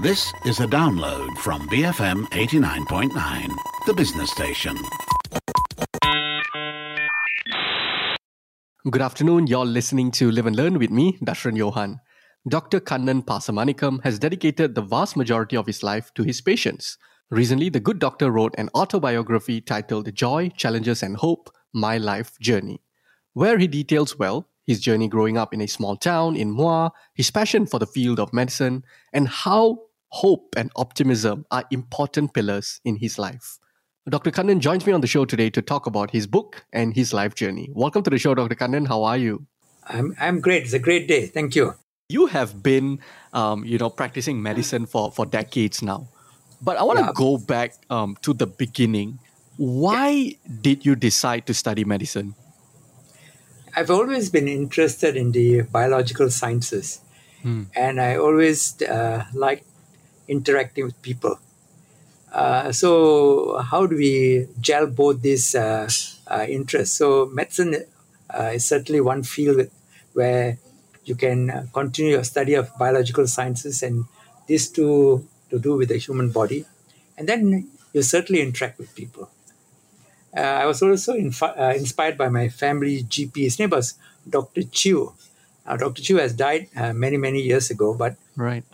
[0.00, 3.48] This is a download from BFM 89.9,
[3.84, 4.76] the business station.
[8.88, 9.48] Good afternoon.
[9.48, 12.00] You're listening to Live and Learn with me, Dashran Johan.
[12.48, 12.78] Dr.
[12.78, 16.96] Kannan Pasamanickam has dedicated the vast majority of his life to his patients.
[17.30, 22.82] Recently, the good doctor wrote an autobiography titled Joy, Challenges, and Hope My Life Journey,
[23.32, 27.30] where he details well his journey growing up in a small town in Muar, his
[27.30, 28.84] passion for the field of medicine,
[29.14, 33.58] and how hope and optimism are important pillars in his life.
[34.08, 34.30] Dr.
[34.30, 37.34] Kannan joins me on the show today to talk about his book and his life
[37.34, 37.70] journey.
[37.74, 38.54] Welcome to the show, Dr.
[38.54, 38.86] Kannan.
[38.88, 39.46] How are you?
[39.86, 40.62] I'm, I'm great.
[40.62, 41.26] It's a great day.
[41.26, 41.74] Thank you.
[42.08, 43.00] You have been,
[43.34, 46.08] um, you know, practicing medicine for, for decades now.
[46.62, 47.12] But I want to yeah.
[47.14, 49.18] go back um, to the beginning.
[49.58, 50.36] Why yeah.
[50.62, 52.34] did you decide to study medicine?
[53.76, 57.02] I've always been interested in the biological sciences.
[57.42, 57.64] Hmm.
[57.76, 59.66] And I always uh, liked
[60.28, 61.38] interacting with people.
[62.32, 65.88] Uh, so how do we gel both these uh,
[66.26, 66.96] uh, interests?
[66.96, 67.84] So medicine
[68.30, 69.68] uh, is certainly one field
[70.12, 70.58] where
[71.04, 74.04] you can uh, continue your study of biological sciences and
[74.46, 76.66] these two to do with the human body,
[77.16, 79.30] and then you certainly interact with people.
[80.36, 83.36] Uh, I was also infi- inspired by my family GP.
[83.36, 83.94] His name was
[84.28, 84.62] Dr.
[84.64, 85.14] Chew.
[85.66, 86.02] Dr.
[86.02, 88.64] Chew has died many many years ago, but right.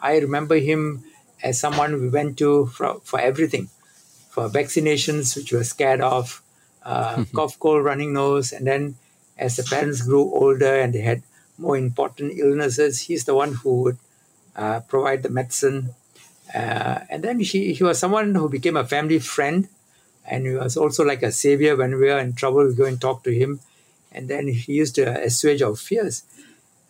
[0.00, 1.04] I remember him
[1.42, 3.68] as someone we went to for, for everything,
[4.30, 6.42] for vaccinations, which we were scared of,
[6.82, 8.52] uh, cough, cold, running nose.
[8.52, 8.96] And then
[9.38, 11.22] as the parents grew older and they had
[11.58, 13.98] more important illnesses, he's the one who would
[14.56, 15.94] uh, provide the medicine.
[16.54, 19.68] Uh, and then he, he was someone who became a family friend.
[20.26, 23.00] And he was also like a savior when we were in trouble, we go and
[23.00, 23.60] talk to him.
[24.12, 26.24] And then he used to assuage our fears.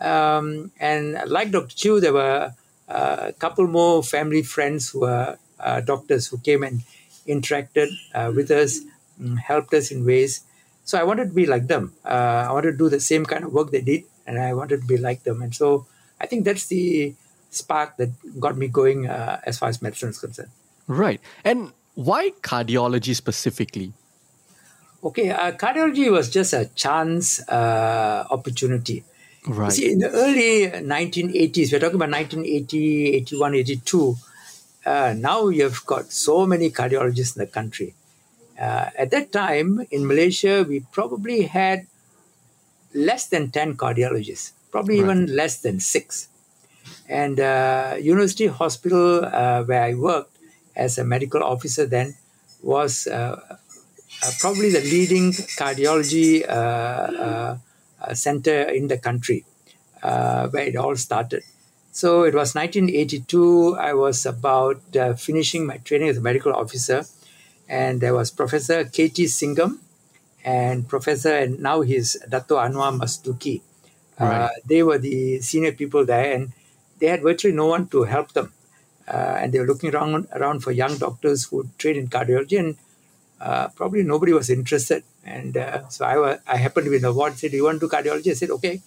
[0.01, 1.75] Um, and like Dr.
[1.75, 2.55] Chew, there were
[2.91, 6.83] a couple more family friends who are uh, doctors who came and
[7.27, 8.81] interacted uh, with us,
[9.21, 10.43] mm, helped us in ways.
[10.85, 11.93] So I wanted to be like them.
[12.05, 14.81] Uh, I wanted to do the same kind of work they did, and I wanted
[14.83, 15.43] to be like them.
[15.43, 15.87] And so
[16.21, 17.15] I think that's the
[17.51, 20.51] spark that got me going uh, as far as medicine is concerned.
[20.87, 21.21] Right.
[21.45, 23.93] And why cardiology specifically?
[25.03, 29.05] Okay, uh, cardiology was just a chance uh, opportunity.
[29.47, 29.73] Right.
[29.73, 34.17] See, in the early 1980s, we're talking about 1980, 81, 82.
[34.85, 37.95] Uh, now you've got so many cardiologists in the country.
[38.61, 41.87] Uh, at that time in Malaysia, we probably had
[42.95, 45.05] less than 10 cardiologists, probably right.
[45.05, 46.29] even less than six.
[47.09, 50.37] And uh, University Hospital, uh, where I worked
[50.77, 52.15] as a medical officer then,
[52.63, 53.41] was uh,
[54.23, 57.57] uh, probably the leading cardiology uh,
[58.15, 59.45] center in the country
[60.03, 61.43] uh, where it all started.
[61.93, 63.77] So it was 1982.
[63.77, 67.05] I was about uh, finishing my training as a medical officer,
[67.69, 69.25] and there was Professor K.T.
[69.27, 69.81] Singham
[70.45, 73.61] and Professor, and now he's Dato Anwar Masduki.
[74.19, 74.43] Right.
[74.43, 76.53] Uh, they were the senior people there, and
[77.01, 78.53] they had virtually no one to help them.
[79.09, 82.77] Uh, and they were looking around around for young doctors who train in cardiology, and
[83.41, 85.03] uh, probably nobody was interested.
[85.25, 87.81] And uh, so I, I happened to be in the ward, said, Do you want
[87.81, 88.31] to do cardiology?
[88.31, 88.81] I said, Okay.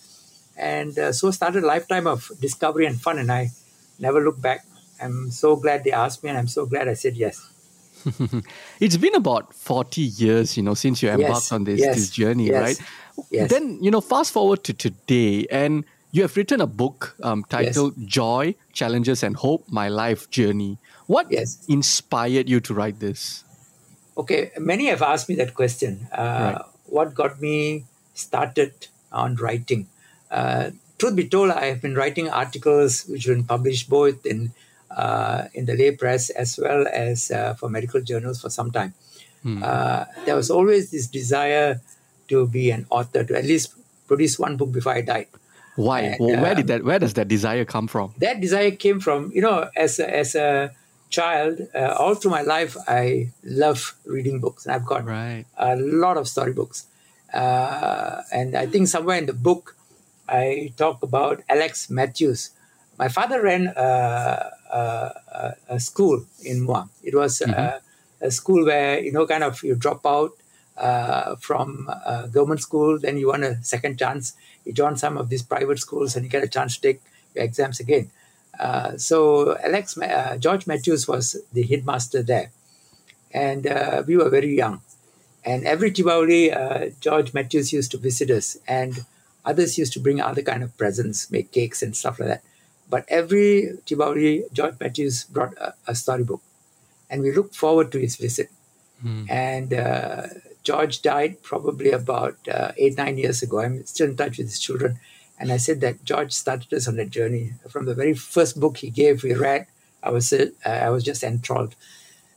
[0.55, 3.17] And uh, so started a lifetime of discovery and fun.
[3.19, 3.51] And I
[3.99, 4.65] never looked back.
[5.01, 7.49] I'm so glad they asked me, and I'm so glad I said yes.
[8.79, 12.09] it's been about 40 years, you know, since you embarked yes, on this, yes, this
[12.09, 12.87] journey, yes, right?
[13.29, 13.49] Yes.
[13.49, 17.95] Then, you know, fast forward to today, and you have written a book um, titled
[18.05, 20.77] Joy, Challenges, and Hope My Life Journey.
[21.07, 21.31] What
[21.67, 23.43] inspired you to write this?
[24.17, 26.07] Okay, many have asked me that question.
[26.11, 26.61] Uh, right.
[26.85, 29.87] What got me started on writing?
[30.29, 34.51] Uh, truth be told, I have been writing articles which have been published both in
[34.91, 38.93] uh, in the lay press as well as uh, for medical journals for some time.
[39.41, 39.63] Hmm.
[39.63, 41.81] Uh, there was always this desire
[42.27, 43.73] to be an author, to at least
[44.07, 45.27] produce one book before I died.
[45.75, 46.01] Why?
[46.01, 46.83] And, well, where did that?
[46.83, 48.13] Where does that desire come from?
[48.19, 50.71] That desire came from you know as a, as a
[51.13, 54.65] child, uh, all through my life, I love reading books.
[54.65, 55.45] And I've got right.
[55.55, 56.87] a lot of storybooks.
[57.31, 59.75] Uh, and I think somewhere in the book,
[60.27, 62.49] I talk about Alex Matthews.
[62.97, 66.89] My father ran a, a, a school in Muar.
[67.03, 67.53] It was mm-hmm.
[67.53, 67.81] a,
[68.21, 70.31] a, school where, you know, kind of you drop out
[70.77, 71.89] uh, from
[72.31, 74.33] government school, then you want a second chance.
[74.65, 77.01] You join some of these private schools and you get a chance to take
[77.35, 78.09] your exams again.
[78.59, 82.51] Uh, so Alex uh, George Matthews was the headmaster there,
[83.31, 84.81] and uh, we were very young.
[85.45, 89.05] And every Diwali, uh, George Matthews used to visit us, and
[89.43, 92.43] others used to bring other kind of presents, make cakes and stuff like that.
[92.89, 96.41] But every Diwali, George Matthews brought a, a storybook,
[97.09, 98.49] and we looked forward to his visit.
[99.03, 99.29] Mm.
[99.29, 100.27] And uh,
[100.63, 103.59] George died probably about uh, eight, nine years ago.
[103.59, 104.99] I'm still in touch with his children.
[105.43, 107.51] And I said that George started us on a journey.
[107.67, 109.67] From the very first book he gave, we read,
[110.01, 111.75] I was, uh, I was just enthralled.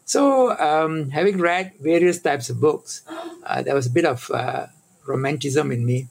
[0.04, 3.02] So, um, having read various types of books,
[3.44, 4.66] uh, there was a bit of uh,
[5.06, 6.08] romanticism in me.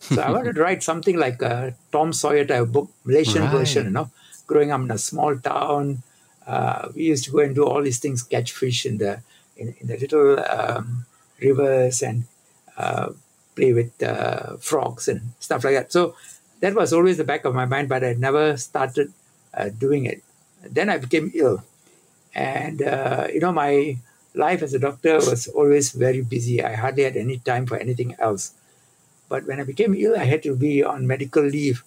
[0.00, 3.50] So I wanted to write something like a Tom Sawyer type book, Malaysian right.
[3.50, 4.10] version, you know,
[4.46, 6.02] growing up in a small town.
[6.46, 9.22] Uh, we used to go and do all these things, catch fish in the
[9.56, 11.06] in, in the little um,
[11.40, 12.24] rivers and
[12.76, 13.08] uh,
[13.54, 15.92] play with uh, frogs and stuff like that.
[15.92, 16.14] So
[16.60, 19.12] that was always the back of my mind, but I never started
[19.52, 20.22] uh, doing it.
[20.62, 21.62] Then I became ill,
[22.34, 23.98] and uh, you know my
[24.34, 26.62] life as a doctor was always very busy.
[26.62, 28.52] I hardly had any time for anything else.
[29.28, 31.84] But when I became ill, I had to be on medical leave.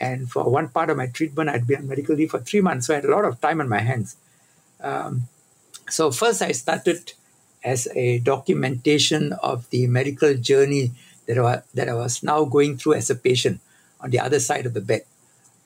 [0.00, 2.86] And for one part of my treatment, I'd be on medical leave for three months.
[2.86, 4.16] So I had a lot of time on my hands.
[4.80, 5.24] Um,
[5.88, 7.12] so first, I started
[7.64, 10.92] as a documentation of the medical journey
[11.26, 13.60] that I, that I was now going through as a patient
[14.00, 15.02] on the other side of the bed.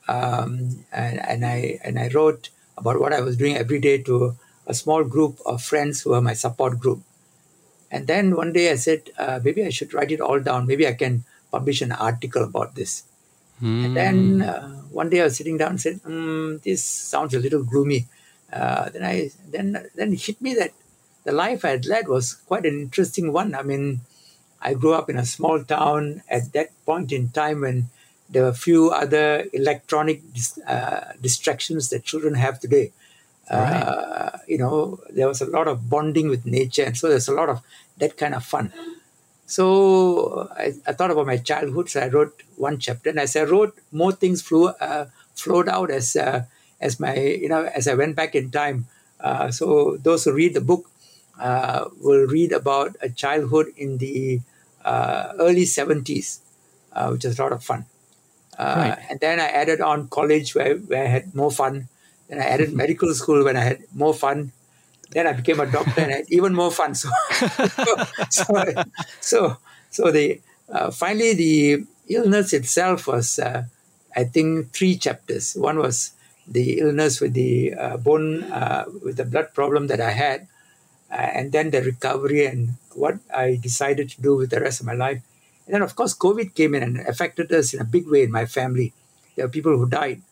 [0.09, 4.37] Um, and, and, I, and I wrote about what I was doing every day to
[4.67, 7.01] a small group of friends who were my support group.
[7.91, 10.67] And then one day I said, uh, maybe I should write it all down.
[10.67, 13.05] Maybe I can publish an article about this.
[13.63, 13.85] Mm.
[13.85, 14.43] And then hmm.
[14.43, 18.07] uh, one day I was sitting down and said, mm, this sounds a little gloomy.
[18.53, 20.73] Uh, then I then then it hit me that
[21.25, 23.55] the life I had led was quite an interesting one.
[23.55, 24.01] I mean,
[24.61, 27.89] I grew up in a small town at that point in time when
[28.33, 30.23] there were a few other electronic
[30.67, 32.93] uh, distractions that children have today.
[33.51, 33.83] Right.
[33.83, 37.35] Uh, you know, there was a lot of bonding with nature, and so there's a
[37.35, 37.61] lot of
[37.99, 38.73] that kind of fun.
[39.47, 43.43] So I, I thought about my childhood, so I wrote one chapter, and as I
[43.43, 46.45] wrote, more things flew uh, flowed out as uh,
[46.81, 48.87] as my you know as I went back in time.
[49.21, 50.91] Uh, so those who read the book
[51.39, 54.41] uh, will read about a childhood in the
[54.85, 56.41] uh, early 70s,
[56.93, 57.87] uh, which is a lot of fun.
[58.65, 58.99] Right.
[59.11, 61.89] And then I added on college where, where I had more fun.
[62.29, 64.53] Then I added medical school when I had more fun.
[65.11, 66.95] Then I became a doctor and I had even more fun.
[67.01, 67.09] So,
[68.31, 68.85] so,
[69.21, 69.57] so,
[69.91, 73.65] so the uh, finally the illness itself was, uh,
[74.17, 75.55] I think, three chapters.
[75.55, 76.13] One was
[76.47, 80.49] the illness with the uh, bone, uh, with the blood problem that I had,
[81.11, 84.87] uh, and then the recovery and what I decided to do with the rest of
[84.87, 85.23] my life.
[85.67, 88.33] And then, of course, COVID came in and affected us in a big way in
[88.33, 88.93] my family.
[89.37, 90.23] There were people who died.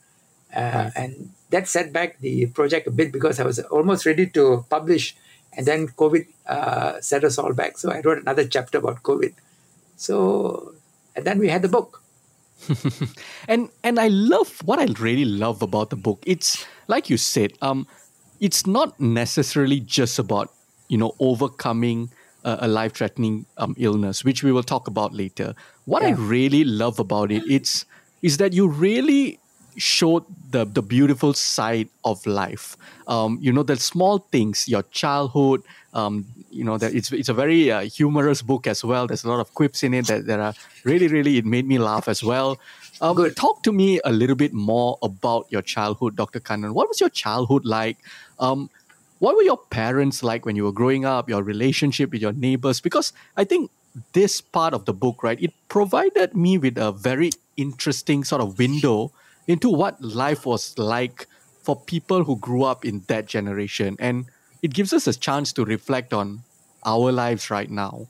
[0.54, 0.90] Uh.
[0.96, 5.16] And that set back the project a bit because I was almost ready to publish,
[5.52, 7.78] and then COVID uh, set us all back.
[7.78, 9.34] So I wrote another chapter about COVID.
[9.96, 10.74] So,
[11.14, 12.02] and then we had the book.
[13.48, 16.22] and and I love what I really love about the book.
[16.26, 17.86] It's like you said, um,
[18.38, 20.52] it's not necessarily just about
[20.88, 22.10] you know overcoming
[22.44, 25.54] a, a life-threatening um, illness, which we will talk about later.
[25.84, 26.08] What yeah.
[26.08, 27.84] I really love about it, it's
[28.22, 29.38] is that you really
[29.76, 32.76] showed the the beautiful side of life.
[33.06, 35.62] Um, you know the small things, your childhood.
[35.92, 39.06] Um, you know that it's it's a very uh, humorous book as well.
[39.06, 40.54] There's a lot of quips in it that, that are
[40.84, 42.58] really really it made me laugh as well.
[43.00, 43.36] Um, Good.
[43.36, 46.38] Talk to me a little bit more about your childhood, Dr.
[46.38, 46.74] Kannan.
[46.74, 47.96] What was your childhood like?
[48.38, 48.68] Um,
[49.20, 51.28] what were your parents like when you were growing up?
[51.28, 52.80] Your relationship with your neighbors?
[52.80, 53.70] Because I think
[54.12, 58.58] this part of the book, right, it provided me with a very interesting sort of
[58.58, 59.12] window
[59.46, 61.26] into what life was like
[61.62, 63.94] for people who grew up in that generation.
[63.98, 64.24] And
[64.62, 66.40] it gives us a chance to reflect on
[66.84, 68.08] our lives right now.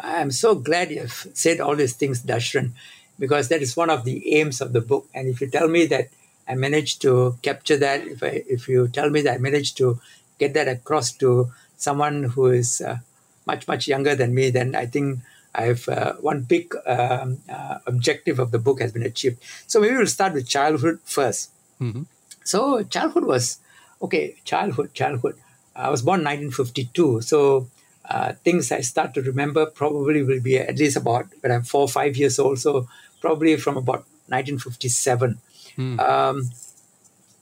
[0.00, 2.72] I'm so glad you've said all these things, Dashran,
[3.18, 5.06] because that is one of the aims of the book.
[5.14, 6.08] And if you tell me that
[6.48, 10.00] I managed to capture that, if I, if you tell me that I managed to
[10.38, 12.98] get that across to someone who is uh,
[13.46, 15.20] much much younger than me, then I think
[15.54, 19.42] I've uh, one big um, uh, objective of the book has been achieved.
[19.66, 21.48] So maybe we'll start with childhood 1st
[21.80, 22.02] mm-hmm.
[22.44, 23.58] So childhood was
[24.00, 24.36] okay.
[24.44, 25.36] Childhood, childhood.
[25.76, 27.68] I was born 1952, so
[28.04, 31.82] uh, things I start to remember probably will be at least about when I'm four
[31.82, 32.58] or five years old.
[32.58, 32.88] So
[33.20, 35.38] probably from about 1957.
[35.76, 35.98] Mm.
[36.00, 36.50] Um,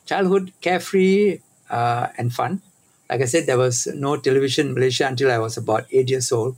[0.07, 2.63] childhood carefree uh, and fun.
[3.09, 6.31] Like I said, there was no television in Malaysia until I was about eight years
[6.31, 6.57] old.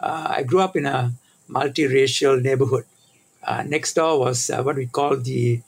[0.00, 1.12] Uh, I grew up in a
[1.48, 2.84] multiracial neighborhood.
[3.42, 5.60] Uh, next door was uh, what we call the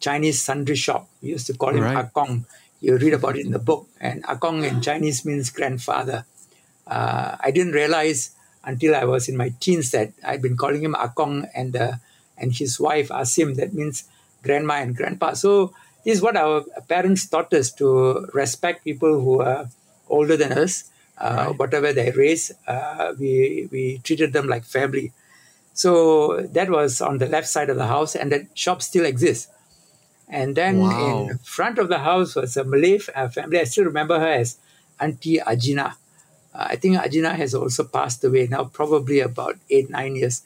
[0.00, 1.08] Chinese sundry shop.
[1.22, 2.06] We used to call him right.
[2.06, 2.44] Akong.
[2.80, 3.86] You read about it in the book.
[4.00, 6.24] And Akong in Chinese means grandfather.
[6.86, 8.30] Uh, I didn't realize
[8.64, 11.92] until I was in my teens that I'd been calling him Akong and uh,
[12.36, 13.56] and his wife Asim.
[13.56, 14.04] That means
[14.42, 15.34] grandma and grandpa.
[15.34, 15.72] So
[16.04, 19.68] this is what our parents taught us to respect people who are
[20.08, 20.90] older than us.
[21.18, 21.58] Uh, right.
[21.58, 25.12] Whatever their race, uh, we we treated them like family.
[25.74, 29.48] So that was on the left side of the house, and that shop still exists.
[30.28, 31.26] And then wow.
[31.30, 33.58] in front of the house was a Malay family.
[33.58, 34.58] I still remember her as
[35.00, 35.94] Auntie Ajina.
[36.54, 40.42] Uh, I think Ajina has also passed away now, probably about eight, nine years.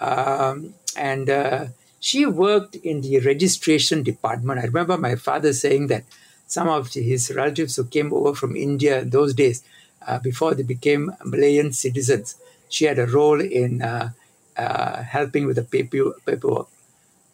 [0.00, 1.66] Um, and uh,
[2.00, 4.58] she worked in the registration department.
[4.58, 6.04] I remember my father saying that
[6.46, 9.62] some of his relatives who came over from India in those days,
[10.06, 12.36] uh, before they became Malayan citizens,
[12.70, 14.10] she had a role in uh,
[14.56, 16.68] uh, helping with the paper, paperwork.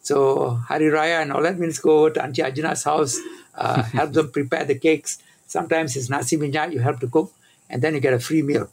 [0.01, 3.17] So Hari Raya and all that means go over to Auntie Ajina's house,
[3.55, 5.19] uh, help them prepare the cakes.
[5.47, 7.31] Sometimes it's nasi minyak, you help to cook,
[7.69, 8.69] and then you get a free meal.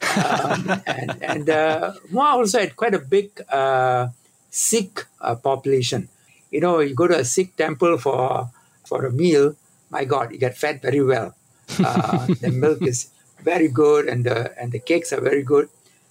[0.16, 4.08] um, and and uh, Muar also had quite a big uh,
[4.50, 6.08] Sikh uh, population.
[6.50, 8.50] You know, you go to a Sikh temple for
[8.84, 9.54] for a meal,
[9.90, 11.34] my God, you get fed very well.
[11.78, 13.10] Uh, the milk is
[13.42, 15.68] very good, and the and the cakes are very good.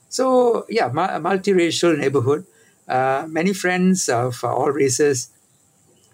[0.10, 2.46] So yeah, a multiracial neighborhood
[2.88, 5.30] uh, many friends of all races,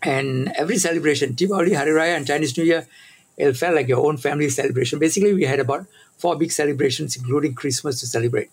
[0.02, 2.88] and every celebration, Diwali, Hari Raya, and Chinese New Year,
[3.38, 5.00] it felt like your own family celebration.
[5.00, 5.86] Basically, we had about
[6.18, 8.50] four big celebrations, including Christmas, to celebrate.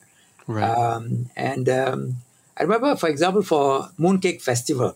[0.46, 0.64] Right.
[0.64, 2.16] Um, and um,
[2.60, 4.94] I remember, for example, for Mooncake Festival,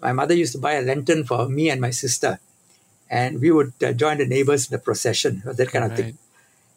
[0.00, 2.40] my mother used to buy a lantern for me and my sister,
[3.10, 5.98] and we would uh, join the neighbors in the procession, that kind of right.
[5.98, 6.18] thing.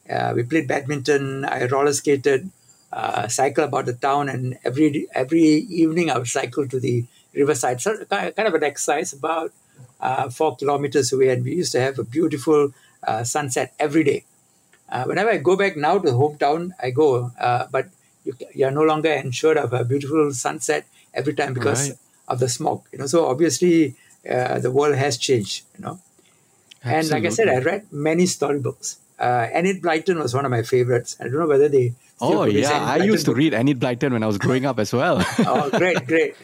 [0.10, 2.50] Uh, we played badminton, I roller skated,
[2.92, 7.80] uh, cycle about the town, and every every evening I would cycle to the riverside.
[7.80, 9.54] So kind of an exercise about
[10.02, 12.74] uh, four kilometers away, and we used to have a beautiful
[13.08, 14.26] uh, sunset every day.
[14.90, 17.88] Uh, whenever I go back now to the hometown, I go, uh, but
[18.26, 22.00] you, you, are no longer ensured of a beautiful sunset every time because right.
[22.28, 22.86] of the smoke.
[22.92, 23.96] You know, so obviously
[24.30, 25.64] uh, the world has changed.
[25.78, 26.00] You know,
[26.84, 27.00] Absolutely.
[27.00, 28.98] and like I said, I read many storybooks.
[29.18, 31.16] Uh, Enid Blyton was one of my favorites.
[31.20, 34.28] I don't know whether they oh yeah, I used to read Enid Blyton when I
[34.28, 35.24] was growing up as well.
[35.40, 36.36] oh, great, great.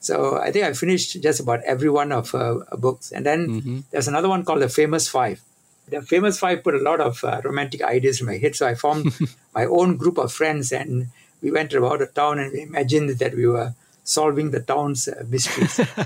[0.00, 3.48] So I think I finished just about every one of her uh, books, and then
[3.48, 3.78] mm-hmm.
[3.90, 5.40] there's another one called The Famous Five.
[5.88, 8.74] The Famous Five put a lot of uh, romantic ideas in my head, so I
[8.74, 9.12] formed
[9.54, 11.08] my own group of friends, and
[11.42, 15.24] we went about the town and we imagined that we were solving the town's uh,
[15.28, 15.78] mysteries.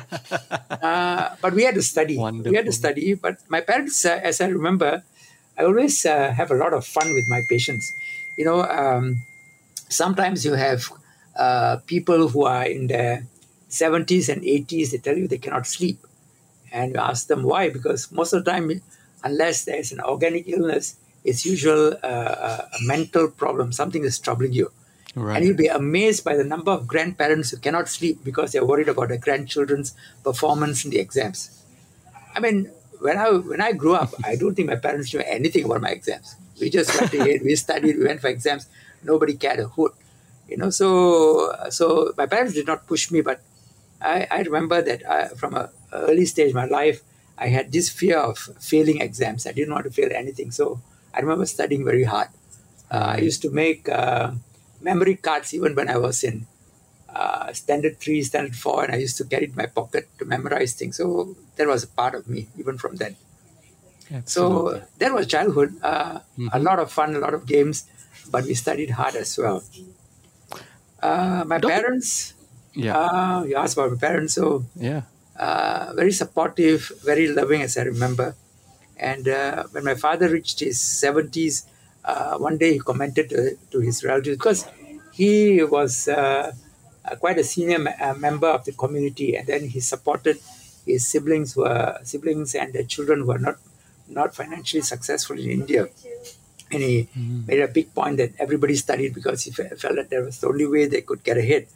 [0.83, 2.17] uh, but we had to study.
[2.17, 2.51] Wonderful.
[2.51, 3.15] We had to study.
[3.15, 5.03] But my parents, uh, as I remember,
[5.59, 7.93] I always uh, have a lot of fun with my patients
[8.37, 9.23] you know, um,
[9.89, 10.93] sometimes you have
[11.37, 13.27] uh, people who are in their
[13.69, 16.07] 70s and 80s, they tell you they cannot sleep.
[16.73, 18.71] And you ask them why, because most of the time,
[19.25, 24.71] unless there's an organic illness, it's usual uh a mental problem, something is troubling you.
[25.17, 25.39] Right.
[25.39, 28.89] And you'll be amazed by the number of grandparents who cannot sleep because they're worried
[28.89, 31.65] about their grandchildren's performance in the exams.
[32.35, 32.71] I mean,
[33.01, 35.89] when I when I grew up, I don't think my parents knew anything about my
[35.89, 36.37] exams.
[36.61, 38.69] We just went ahead, we studied, we went for exams.
[39.03, 39.95] Nobody cared a hoot,
[40.49, 40.69] you know.
[40.69, 43.41] So, so my parents did not push me, but
[44.03, 47.03] I, I remember that I, from a early stage in my life,
[47.39, 49.47] I had this fear of failing exams.
[49.47, 50.81] I didn't want to fail anything, so
[51.15, 52.29] I remember studying very hard.
[52.91, 54.33] Uh, I used to make uh,
[54.91, 56.47] memory cards even when I was in
[57.09, 60.25] uh, standard three, standard four, and I used to carry it in my pocket to
[60.25, 60.97] memorize things.
[61.01, 63.17] So that was a part of me, even from then.
[64.25, 65.71] So that was childhood.
[65.83, 66.49] Uh, mm-hmm.
[66.53, 67.87] A lot of fun, a lot of games,
[68.31, 69.63] but we studied hard as well.
[71.03, 72.35] Uh, my Don't parents,
[72.75, 75.03] yeah, uh, you asked about my parents, so yeah,
[75.37, 78.35] uh, very supportive, very loving, as I remember.
[78.97, 81.67] And uh, when my father reached his seventies,
[82.05, 84.65] uh, one day he commented to, to, his relatives because
[85.17, 86.09] he was
[87.21, 90.39] quite a senior ma- member of the community, and then he supported
[90.87, 93.57] his siblings were siblings and their children were not
[94.09, 95.89] not financially successful in India.
[96.71, 97.47] And he mm-hmm.
[97.47, 100.67] made a big point that everybody studied because he felt that that was the only
[100.67, 101.67] way they could get ahead.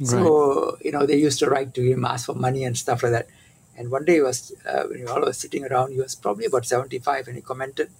[0.00, 0.08] Right.
[0.08, 3.12] So, you know, they used to write to him, ask for money and stuff like
[3.12, 3.28] that.
[3.76, 6.46] And one day he was, uh, when we all were sitting around, he was probably
[6.46, 7.90] about 75 and he commented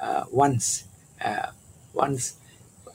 [0.00, 0.84] uh, once,
[1.24, 1.48] uh,
[1.94, 2.36] once,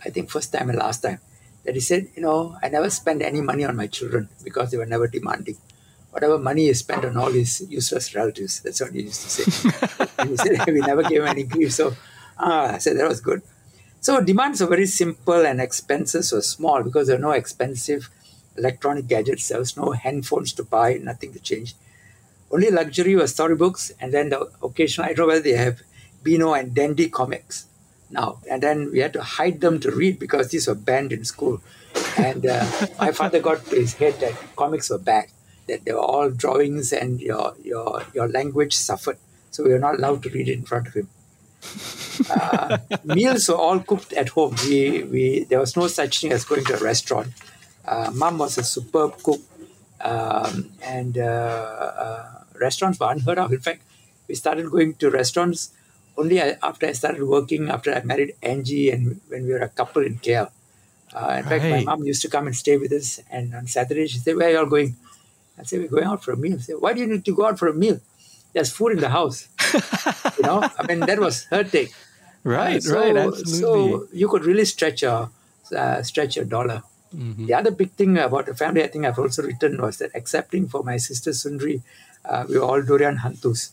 [0.06, 1.20] I think first time and last time,
[1.64, 4.78] that he said, you know, I never spend any money on my children because they
[4.78, 5.58] were never demanding
[6.12, 8.60] whatever money is spent on all his useless relatives.
[8.62, 9.44] That's what he used to say.
[10.28, 11.74] he said we never gave any grief.
[11.74, 11.94] So
[12.38, 13.42] ah, I said that was good.
[14.02, 18.10] So demands are very simple and expenses were small because there were no expensive
[18.58, 19.48] electronic gadgets.
[19.48, 21.76] There was no handphones to buy, nothing to change.
[22.52, 25.82] Only luxury was storybooks and then the occasional, I don't know whether they have
[26.24, 27.68] Beano and Dandy comics
[28.12, 28.40] now.
[28.50, 31.62] And then we had to hide them to read because these were banned in school.
[32.18, 32.66] And uh,
[33.00, 35.28] my father got to his head that comics were bad
[35.68, 39.18] that they were all drawings and your your your language suffered.
[39.52, 41.10] So we were not allowed to read it in front of him.
[42.30, 44.56] Uh, meals were all cooked at home.
[44.66, 47.34] We we there was no such thing as going to a restaurant.
[47.86, 49.42] Uh, Mom was a superb cook,
[50.02, 51.22] um, and uh,
[52.06, 53.52] uh, restaurants were unheard of.
[53.52, 53.82] In fact,
[54.28, 55.72] we started going to restaurants
[56.18, 57.70] only after I started working.
[57.70, 60.50] After I married Angie, and when we were a couple in KL.
[61.14, 63.20] Uh, in fact, my mom used to come and stay with us.
[63.30, 64.96] And on Saturday, she said, "Where are you all going?"
[65.58, 67.36] I said, "We're going out for a meal." She said, "Why do you need to
[67.36, 68.00] go out for a meal?
[68.54, 69.50] There's food in the house."
[70.38, 71.92] you know, I mean, that was her take.
[72.44, 73.60] Right, uh, so, right, absolutely.
[73.60, 75.30] So you could really stretch your
[75.76, 76.84] uh, stretch your dollar.
[77.16, 77.46] Mm-hmm.
[77.46, 80.68] The other big thing about the family, I think I've also written, was that accepting
[80.68, 81.82] for my sister Sundri,
[82.24, 83.72] uh, we were all durian hantus.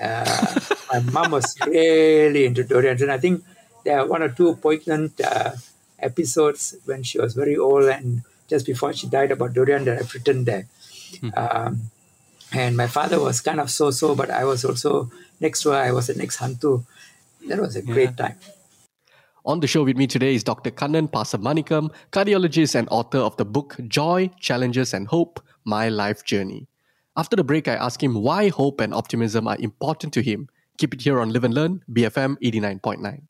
[0.00, 0.60] Uh,
[0.92, 3.44] my mom was really into durians, and I think
[3.84, 5.52] there are one or two poignant uh,
[5.98, 10.12] episodes when she was very old and just before she died about durian that I've
[10.12, 10.66] written there.
[11.12, 11.30] Mm-hmm.
[11.36, 11.90] Um,
[12.52, 15.78] and my father was kind of so-so, but I was also next to her.
[15.78, 16.84] I was the next hantu.
[17.48, 18.36] That was a great time.
[19.44, 20.70] On the show with me today is Dr.
[20.70, 26.68] Kannan Pasamanickam, cardiologist and author of the book Joy, Challenges and Hope My Life Journey.
[27.14, 30.48] After the break, I ask him why hope and optimism are important to him.
[30.78, 33.24] Keep it here on Live and Learn, BFM 89.9.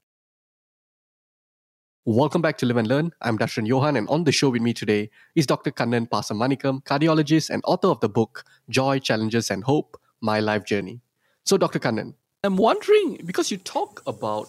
[2.04, 3.10] Welcome back to Live and Learn.
[3.22, 5.72] I'm Dashran Johan, and on the show with me today is Dr.
[5.72, 11.00] Kannan Pasamanickam, cardiologist and author of the book Joy, Challenges and Hope My Life Journey.
[11.44, 11.80] So, Dr.
[11.80, 14.48] Kannan, I'm wondering because you talk about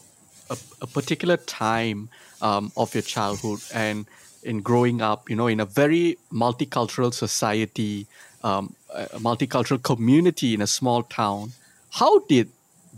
[0.51, 2.07] a, a particular time
[2.43, 4.05] um, of your childhood and
[4.43, 8.07] in growing up, you know, in a very multicultural society,
[8.43, 11.53] um, a multicultural community in a small town.
[11.91, 12.49] How did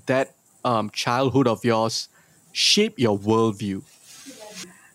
[0.05, 0.33] that
[0.63, 2.09] um, childhood of yours
[2.51, 3.83] shape your worldview?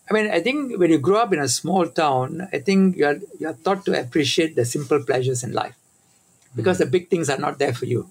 [0.09, 3.19] I mean, I think when you grow up in a small town, I think you're
[3.39, 5.75] you're taught to appreciate the simple pleasures in life,
[6.55, 6.79] because mm.
[6.79, 8.09] the big things are not there for you,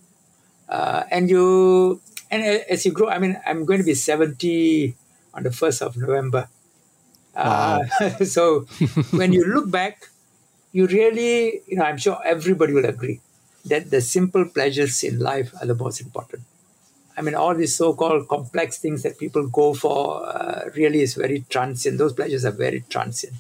[0.69, 4.95] uh, and you and as you grow, I mean, I'm going to be 70
[5.35, 6.49] on the 1st of November.
[7.35, 8.07] Uh, wow.
[8.07, 8.61] Uh, so
[9.11, 10.09] when you look back,
[10.73, 13.21] you really, you know, I'm sure everybody will agree
[13.65, 16.43] that the simple pleasures in life are the most important.
[17.17, 21.15] I mean, all these so called complex things that people go for uh, really is
[21.15, 21.99] very transient.
[21.99, 23.35] Those pleasures are very transient.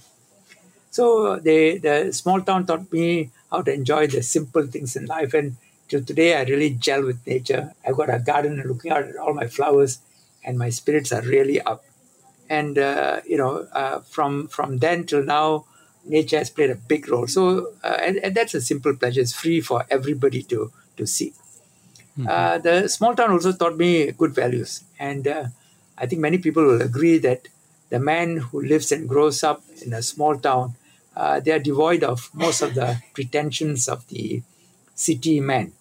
[0.90, 5.33] So they, the small town taught me how to enjoy the simple things in life.
[5.35, 5.57] And
[5.88, 7.73] till today, I really gel with nature.
[7.87, 10.01] I've got a garden and looking out at all my flowers,
[10.45, 11.85] and my spirits are really up.
[12.49, 15.64] And uh, you know, uh, from from then till now,
[16.04, 17.26] nature has played a big role.
[17.26, 19.20] So, uh, and, and, that's a simple pleasure.
[19.20, 21.32] It's free for everybody to to see.
[22.18, 22.26] Mm-hmm.
[22.28, 25.44] Uh, the small town also taught me good values, and uh,
[25.96, 27.48] I think many people will agree that
[27.90, 30.74] the man who lives and grows up in a small town,
[31.16, 34.42] uh, they are devoid of most of the pretensions of the
[34.94, 35.72] city man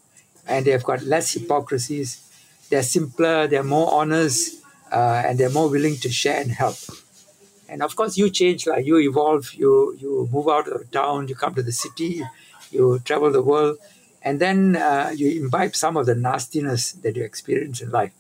[0.50, 2.26] and they've got less hypocrisies.
[2.70, 6.76] They're simpler, they're more honest, uh, and they're more willing to share and help.
[7.70, 11.36] And of course, you change, like you evolve, you you move out of town, you
[11.36, 12.24] come to the city,
[12.72, 13.78] you travel the world,
[14.22, 18.14] and then uh, you imbibe some of the nastiness that you experience in life.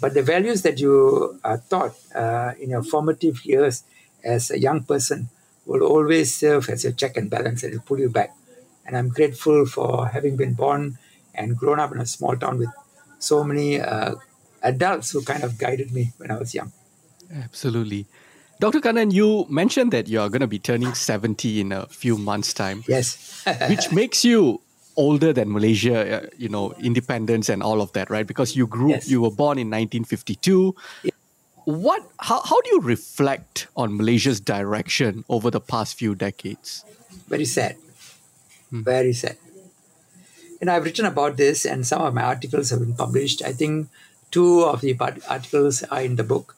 [0.00, 3.84] But the values that you are taught uh, in your formative years
[4.24, 5.28] as a young person
[5.64, 8.34] will always serve as your check and balance and will pull you back.
[8.84, 10.98] And I'm grateful for having been born
[11.34, 12.70] and grown up in a small town with
[13.18, 14.14] so many uh,
[14.62, 16.72] adults who kind of guided me when I was young.
[17.32, 18.06] Absolutely.
[18.58, 18.80] Dr.
[18.80, 22.84] Kannan, you mentioned that you're going to be turning 70 in a few months' time.
[22.88, 23.44] Yes.
[23.68, 24.60] which makes you
[24.96, 28.26] older than Malaysia, uh, you know, independence and all of that, right?
[28.26, 29.08] Because you grew, yes.
[29.08, 30.74] you were born in 1952.
[31.02, 31.10] Yeah.
[31.64, 36.84] What, how, how do you reflect on Malaysia's direction over the past few decades?
[37.28, 37.76] Very sad.
[38.70, 38.82] Hmm.
[38.82, 39.36] Very sad
[40.60, 43.42] you know, I've written about this, and some of my articles have been published.
[43.42, 43.88] I think
[44.30, 44.96] two of the
[45.28, 46.55] articles are in the book.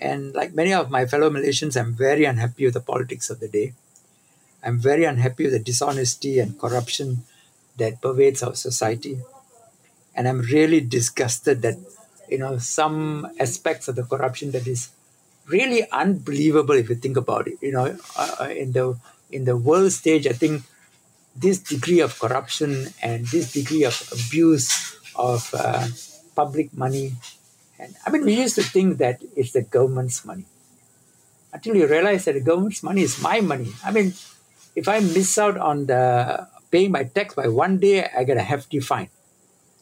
[0.00, 3.48] And like many of my fellow Malaysians, I'm very unhappy with the politics of the
[3.48, 3.74] day.
[4.62, 7.24] I'm very unhappy with the dishonesty and corruption
[7.76, 9.18] that pervades our society.
[10.14, 11.76] And I'm really disgusted that,
[12.28, 14.90] you know, some aspects of the corruption that is
[15.46, 17.58] really unbelievable if you think about it.
[17.60, 18.98] You know, uh, uh in the
[19.30, 20.62] in the world stage, I think
[21.36, 25.86] this degree of corruption and this degree of abuse of uh,
[26.34, 27.14] public money.
[27.78, 30.44] And I mean, we used to think that it's the government's money
[31.52, 33.72] until you realize that the government's money is my money.
[33.84, 34.14] I mean,
[34.74, 38.42] if I miss out on the paying my tax by one day, I get a
[38.42, 39.08] hefty fine.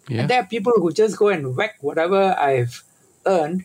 [0.09, 0.21] Yeah.
[0.21, 2.85] And there are people who just go and whack whatever I've
[3.27, 3.65] earned.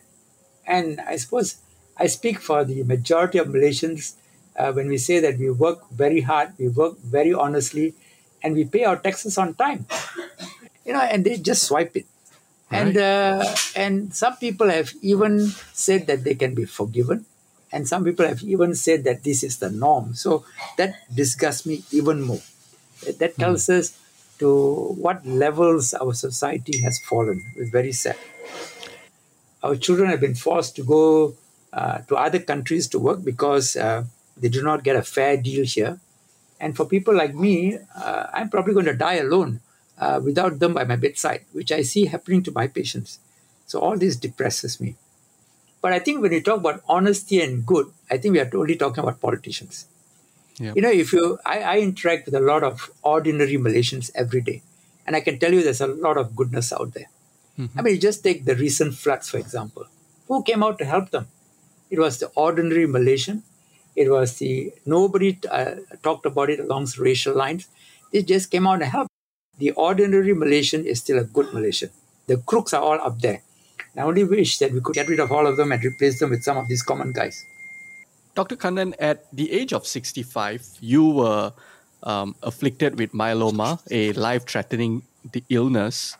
[0.65, 1.57] And I suppose
[1.97, 4.15] I speak for the majority of Malaysians
[4.57, 7.93] uh, when we say that we work very hard, we work very honestly,
[8.43, 9.85] and we pay our taxes on time.
[10.85, 12.05] You know, and they just swipe it.
[12.71, 13.43] And uh,
[13.75, 17.25] and some people have even said that they can be forgiven,
[17.71, 20.15] and some people have even said that this is the norm.
[20.15, 20.45] So
[20.77, 22.39] that disgusts me even more.
[23.19, 23.79] That tells mm.
[23.79, 23.99] us
[24.39, 27.43] to what levels our society has fallen.
[27.57, 28.17] It's very sad.
[29.61, 31.35] Our children have been forced to go
[31.73, 34.05] uh, to other countries to work because uh,
[34.37, 35.99] they do not get a fair deal here.
[36.59, 39.59] And for people like me, uh, I'm probably going to die alone
[40.01, 43.19] uh, without them by my bedside, which I see happening to my patients.
[43.67, 44.95] So all this depresses me.
[45.81, 48.75] But I think when you talk about honesty and good, I think we are only
[48.75, 49.85] talking about politicians.
[50.59, 50.73] Yeah.
[50.75, 54.61] You know, if you, I, I interact with a lot of ordinary Malaysians every day,
[55.07, 57.09] and I can tell you there's a lot of goodness out there.
[57.57, 57.79] Mm-hmm.
[57.79, 59.85] I mean, just take the recent floods, for example.
[60.27, 61.27] Who came out to help them?
[61.89, 63.43] It was the ordinary Malaysian.
[63.95, 67.67] It was the nobody uh, talked about it along racial lines.
[68.11, 69.10] They just came out and helped.
[69.61, 71.91] The ordinary Malaysian is still a good Malaysian.
[72.25, 73.43] The crooks are all up there.
[73.95, 76.31] I only wish that we could get rid of all of them and replace them
[76.31, 77.45] with some of these common guys.
[78.33, 78.55] Dr.
[78.55, 81.53] Kannan, at the age of 65, you were
[82.01, 85.03] um, afflicted with myeloma, a life threatening
[85.49, 86.17] illness.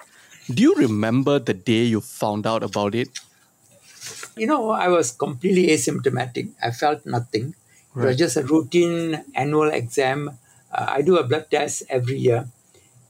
[0.47, 3.09] Do you remember the day you found out about it?
[4.37, 6.49] You know, I was completely asymptomatic.
[6.61, 7.55] I felt nothing.
[7.95, 8.03] Right.
[8.03, 10.37] It was just a routine annual exam.
[10.71, 12.45] Uh, I do a blood test every year.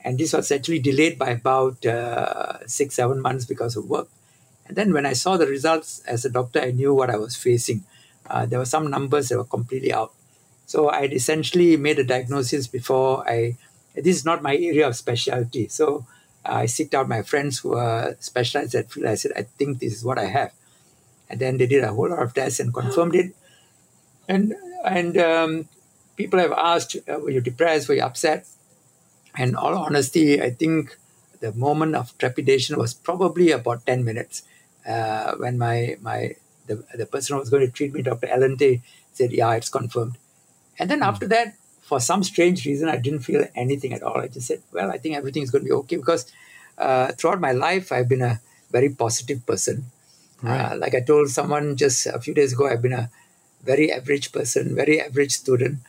[0.04, 4.08] And this was actually delayed by about uh, six, seven months because of work.
[4.68, 7.36] And then when I saw the results as a doctor, I knew what I was
[7.36, 7.84] facing.
[8.30, 10.14] Uh, there were some numbers that were completely out.
[10.66, 13.58] So I had essentially made a diagnosis before I.
[13.94, 15.68] This is not my area of specialty.
[15.68, 16.06] So
[16.46, 19.08] I seeked out my friends who are specialized at field.
[19.08, 20.54] I said, I think this is what I have.
[21.30, 23.36] And then they did a whole lot of tests and confirmed it.
[24.28, 25.68] And and um,
[26.16, 27.90] people have asked, uh, were you depressed?
[27.90, 28.48] Were you upset?
[29.38, 30.98] And all honesty, I think
[31.40, 34.44] the moment of trepidation was probably about 10 minutes
[34.88, 36.36] uh, when my, my
[36.68, 38.28] the, the person who was going to treat me, Dr.
[38.28, 38.82] Alente,
[39.14, 40.18] said, yeah, it's confirmed.
[40.78, 41.08] And then mm.
[41.08, 44.18] after that, for some strange reason, I didn't feel anything at all.
[44.18, 46.32] I just said, well, I think everything is going to be okay because
[46.78, 48.40] uh, throughout my life, I've been a
[48.72, 49.86] very positive person.
[50.42, 50.72] Right.
[50.72, 53.10] Uh, like I told someone just a few days ago, I've been a
[53.64, 55.80] very average person, very average student.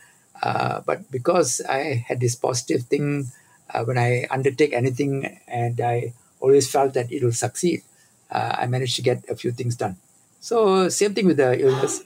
[0.43, 3.31] Uh, but because I had this positive thing
[3.73, 7.81] uh, when I undertake anything and I always felt that it will succeed,
[8.29, 9.95] uh, I managed to get a few things done.
[10.41, 12.03] So same thing with the illness.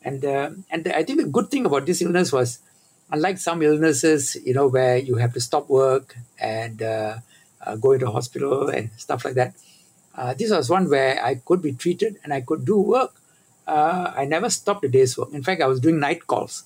[0.00, 2.58] And, uh, and I think the good thing about this illness was,
[3.12, 7.18] unlike some illnesses, you know, where you have to stop work and uh,
[7.80, 9.54] go into hospital and stuff like that,
[10.38, 13.12] this was one where I could be treated and I could do work
[13.66, 15.32] I never stopped a day's work.
[15.32, 16.64] In fact, I was doing night calls.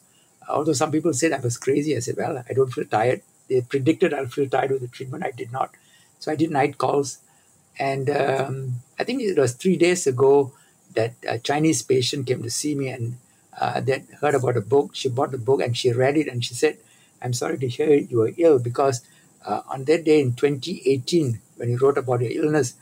[0.48, 3.22] Although some people said I was crazy, I said, well, I don't feel tired.
[3.48, 5.24] They predicted I'll feel tired with the treatment.
[5.24, 5.74] I did not.
[6.18, 7.18] So I did night calls.
[7.78, 10.52] And um, I think it was three days ago
[10.94, 13.18] that a Chinese patient came to see me and
[13.60, 14.90] uh, that heard about a book.
[14.94, 16.78] She bought the book and she read it and she said,
[17.22, 19.02] I'm sorry to hear you were ill because
[19.44, 22.74] uh, on that day in 2018, when you wrote about your illness,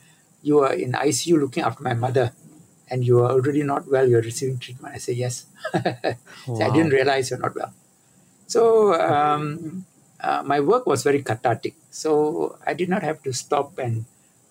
[0.42, 2.32] you were in ICU looking after my mother
[2.88, 4.94] and you are already not well, you're receiving treatment.
[4.94, 5.46] I say, yes.
[5.74, 6.60] wow.
[6.60, 7.72] I didn't realize you're not well.
[8.46, 9.84] So um,
[10.20, 11.74] uh, my work was very cathartic.
[11.90, 14.04] So I did not have to stop and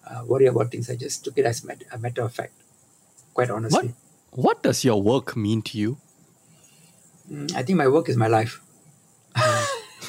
[0.05, 0.89] uh, worry about things.
[0.89, 2.53] I just took it as a matter of fact,
[3.33, 3.93] quite honestly.
[4.31, 5.97] What, what does your work mean to you?
[7.31, 8.61] Mm, I think my work is my life.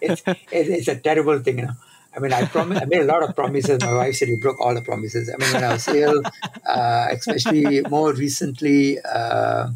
[0.00, 1.76] it's, it's, a terrible thing, you know.
[2.14, 2.48] I mean, I.
[2.54, 3.82] I made a lot of promises.
[3.82, 5.28] My wife said you broke all the promises.
[5.28, 6.22] I mean, when I was ill,
[6.66, 9.70] uh, especially more recently, uh,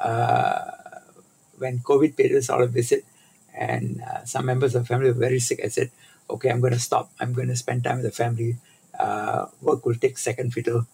[0.00, 0.70] uh,
[1.58, 3.04] when COVID paid us all a visit,
[3.54, 5.90] and uh, some members of the family were very sick, I said,
[6.28, 7.10] "Okay, I'm going to stop.
[7.20, 8.56] I'm going to spend time with the family.
[8.98, 10.86] Uh, work will take second fiddle."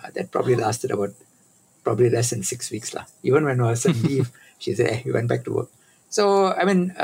[0.00, 1.12] Uh, that probably lasted about
[1.84, 3.04] probably less than six weeks, lah.
[3.22, 5.70] Even when I was on leave, she said, "Hey, you went back to work."
[6.10, 6.94] So, I mean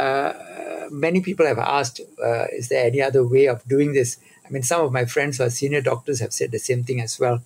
[0.90, 4.18] many people have asked, uh, is there any other way of doing this?
[4.46, 7.00] I mean, some of my friends who are senior doctors have said the same thing
[7.00, 7.42] as well.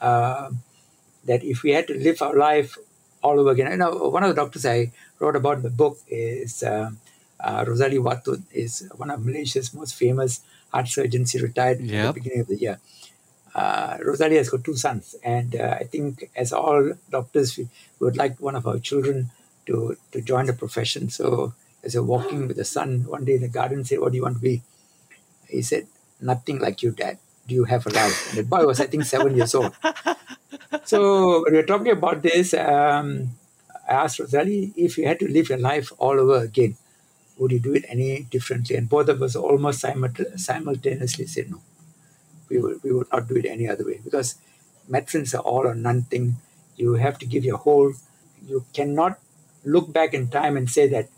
[0.00, 0.50] Uh,
[1.24, 2.76] that if we had to live our life
[3.22, 5.98] all over again, you know, one of the doctors I wrote about in the book
[6.08, 6.90] is uh,
[7.40, 10.40] uh, Rozali Wathooth, is one of Malaysia's most famous
[10.70, 11.30] heart surgeons.
[11.30, 12.08] She retired yep.
[12.08, 12.78] at the beginning of the year.
[13.54, 17.68] Uh, Rozali has got two sons, and uh, I think, as all doctors, we
[18.00, 19.30] would like one of our children
[19.66, 21.10] to to join the profession.
[21.10, 24.16] So as you're walking with the son one day in the garden, say, What do
[24.16, 24.62] you want to be?
[25.48, 25.86] He said,
[26.20, 27.18] Nothing like you, Dad.
[27.46, 28.30] Do you have a life?
[28.30, 29.74] And the boy was, I think, seven years old.
[30.84, 33.30] So when we were talking about this, um,
[33.88, 36.76] I asked Rozali if you had to live your life all over again,
[37.38, 38.76] would you do it any differently?
[38.76, 41.60] And both of us almost simultaneously said, no,
[42.48, 44.36] we would, we would not do it any other way because
[44.88, 46.36] medicines are all or nothing.
[46.76, 47.92] You have to give your whole,
[48.46, 49.18] you cannot
[49.64, 51.08] look back in time and say that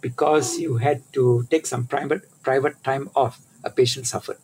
[0.00, 4.38] because you had to take some private private time off, a patient suffered.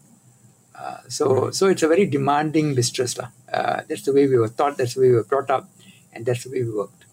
[0.74, 3.16] Uh, so, so it's a very demanding mistress.
[3.18, 5.70] Uh, that's the way we were taught, that's the way we were brought up,
[6.12, 7.04] and that's the way we worked.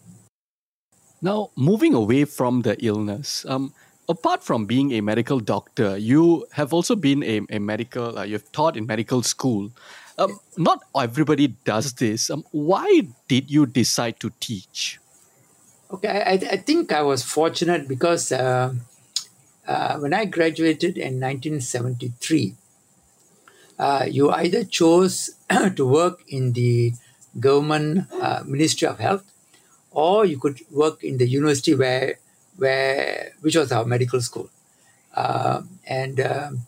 [1.22, 3.74] Now, moving away from the illness, um,
[4.08, 8.50] apart from being a medical doctor, you have also been a, a medical, uh, you've
[8.50, 9.70] taught in medical school.
[10.18, 12.30] Um, not everybody does this.
[12.30, 14.98] Um, why did you decide to teach?
[15.92, 18.74] Okay, I, I think I was fortunate because uh,
[19.66, 22.54] uh, when I graduated in 1973,
[23.78, 25.30] uh, you either chose
[25.76, 26.92] to work in the
[27.38, 29.24] government uh, Ministry of Health
[29.90, 32.18] or you could work in the university where
[32.56, 34.48] where which was our medical school.
[35.12, 36.66] Uh, and um,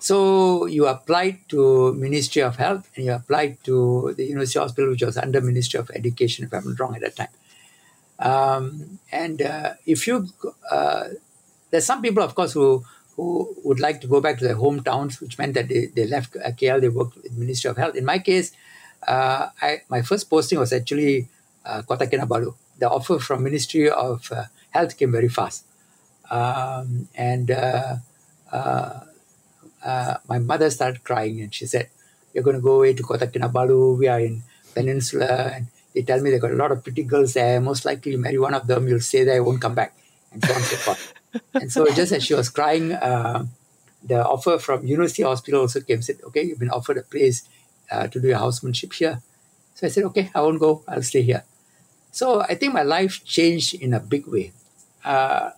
[0.00, 5.02] so you applied to ministry of health and you applied to the university hospital which
[5.02, 7.28] was under ministry of education if i'm not wrong at that time
[8.18, 10.28] um, and uh, if you
[10.70, 11.08] uh,
[11.70, 12.84] there's some people of course who
[13.16, 16.36] who would like to go back to their hometowns which meant that they, they left
[16.58, 18.52] kl they worked with ministry of health in my case
[19.06, 21.28] uh, I, my first posting was actually
[21.64, 22.54] uh, Kota Kinabalu.
[22.78, 25.64] The offer from Ministry of uh, Health came very fast.
[26.30, 27.96] Um, and uh,
[28.52, 29.00] uh,
[29.84, 31.88] uh, my mother started crying and she said,
[32.32, 33.98] You're going to go away to Kota Kinabalu.
[33.98, 34.42] We are in
[34.74, 35.52] Peninsula.
[35.54, 37.58] And they tell me they got a lot of pretty girls there.
[37.58, 39.96] Most likely you marry one of them, you'll stay there, won't come back.
[40.30, 41.14] And so on and so forth.
[41.54, 43.46] and so just as she was crying, uh,
[44.04, 47.48] the offer from University Hospital also came said, Okay, you've been offered a place
[47.90, 49.22] uh, to do your housemanship here.
[49.74, 50.84] So I said, Okay, I won't go.
[50.86, 51.44] I'll stay here.
[52.12, 54.52] So I think my life changed in a big way.
[55.02, 55.50] Uh,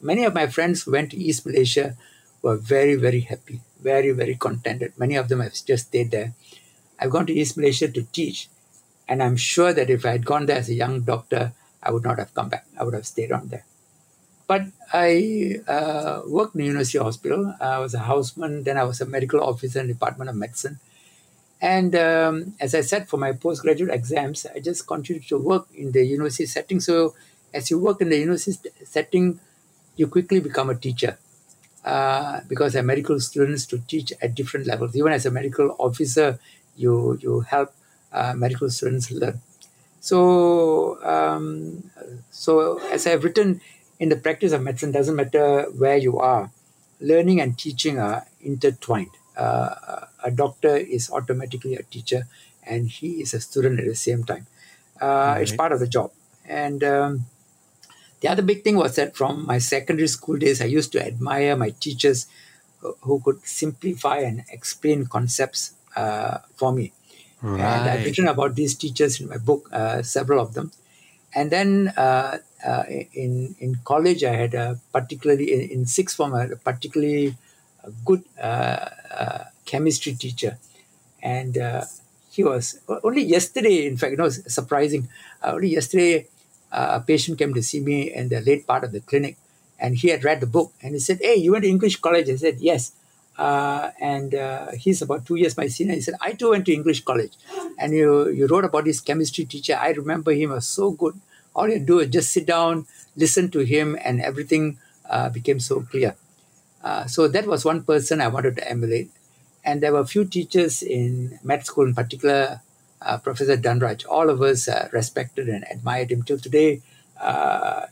[0.00, 1.94] many of my friends who went to East Malaysia
[2.40, 4.94] were very, very happy, very, very contented.
[4.96, 6.32] Many of them have just stayed there.
[6.98, 8.48] I've gone to East Malaysia to teach,
[9.08, 12.04] and I'm sure that if I had gone there as a young doctor, I would
[12.04, 12.66] not have come back.
[12.78, 13.64] I would have stayed on there.
[14.46, 17.54] But I uh, worked in the University Hospital.
[17.60, 20.78] I was a houseman, then I was a medical officer in the Department of Medicine.
[21.60, 25.92] And um, as I said, for my postgraduate exams, I just continued to work in
[25.92, 26.80] the university setting.
[26.80, 27.14] So
[27.54, 29.40] as you work in the university setting,
[29.96, 31.18] you quickly become a teacher.
[31.84, 34.96] Uh, because I'm medical students to teach at different levels.
[34.96, 36.38] Even as a medical officer,
[36.76, 37.74] you you help
[38.36, 39.40] medical students learn.
[40.00, 41.90] So um,
[42.30, 43.60] so as I've written
[43.98, 46.50] in the practice of medicine, doesn't matter where you are,
[47.00, 52.26] learning and teaching are intertwined uh, a doctor is automatically a teacher
[52.66, 54.46] and he is a student at the same time.
[55.00, 55.42] Uh, right.
[55.42, 56.12] It's part of the job.
[56.46, 57.26] And um,
[58.20, 61.56] the other big thing was that from my secondary school days, I used to admire
[61.56, 62.26] my teachers
[63.00, 66.92] who could simplify and explain concepts uh, for me.
[67.42, 67.60] Right.
[67.60, 70.72] And I've written about these teachers in my book, uh, several of them.
[71.34, 76.34] And then uh, uh, in in college, I had a particularly in, in sixth form,
[76.34, 77.36] I had a particularly
[78.04, 80.58] good uh, uh, chemistry teacher,
[81.22, 81.84] and uh,
[82.30, 83.86] he was only yesterday.
[83.86, 85.08] In fact, you know, surprising.
[85.42, 86.26] only yesterday,
[86.70, 89.36] a patient came to see me in the late part of the clinic,
[89.78, 92.30] and he had read the book, and he said, "Hey, you went to English college?"
[92.30, 92.92] I said, "Yes."
[93.36, 95.94] Uh, and uh, he's about two years my senior.
[95.94, 97.32] He said, I too went to English college.
[97.78, 99.76] And you, you wrote about this chemistry teacher.
[99.80, 101.18] I remember him was so good.
[101.54, 105.80] All you do is just sit down, listen to him, and everything uh, became so
[105.82, 106.16] clear.
[106.82, 109.10] Uh, so that was one person I wanted to emulate.
[109.64, 112.60] And there were a few teachers in med school, in particular,
[113.00, 114.04] uh, Professor Danaraj.
[114.08, 116.82] All of us uh, respected and admired him till today.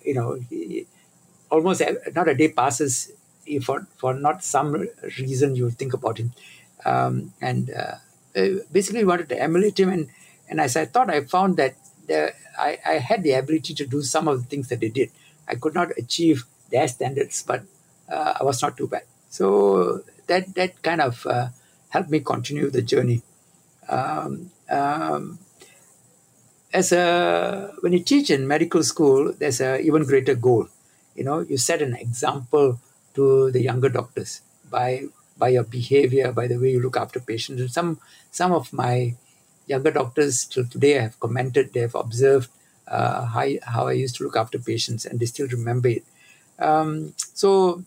[0.04, 0.86] You know, he,
[1.50, 1.82] almost
[2.14, 3.12] not a day passes
[3.62, 6.32] for for not some reason you think about him.
[6.84, 7.96] Um, and uh,
[8.72, 9.90] basically, wanted to emulate him.
[9.90, 10.08] And
[10.48, 11.76] and as I thought, I found that
[12.06, 15.10] the, I, I had the ability to do some of the things that they did.
[15.48, 17.62] I could not achieve their standards, but
[18.08, 19.02] uh, I was not too bad.
[19.28, 21.48] So that that kind of uh,
[21.88, 23.22] helped me continue the journey.
[23.88, 25.38] Um, um,
[26.72, 30.68] as a when you teach in medical school, there's a even greater goal.
[31.14, 32.80] You know, you set an example
[33.14, 35.04] to the younger doctors by
[35.38, 37.60] by your behavior, by the way you look after patients.
[37.60, 39.14] And some some of my
[39.66, 42.50] younger doctors till today have commented, they have observed
[42.88, 46.04] uh, how, how I used to look after patients, and they still remember it.
[46.58, 47.82] Um, so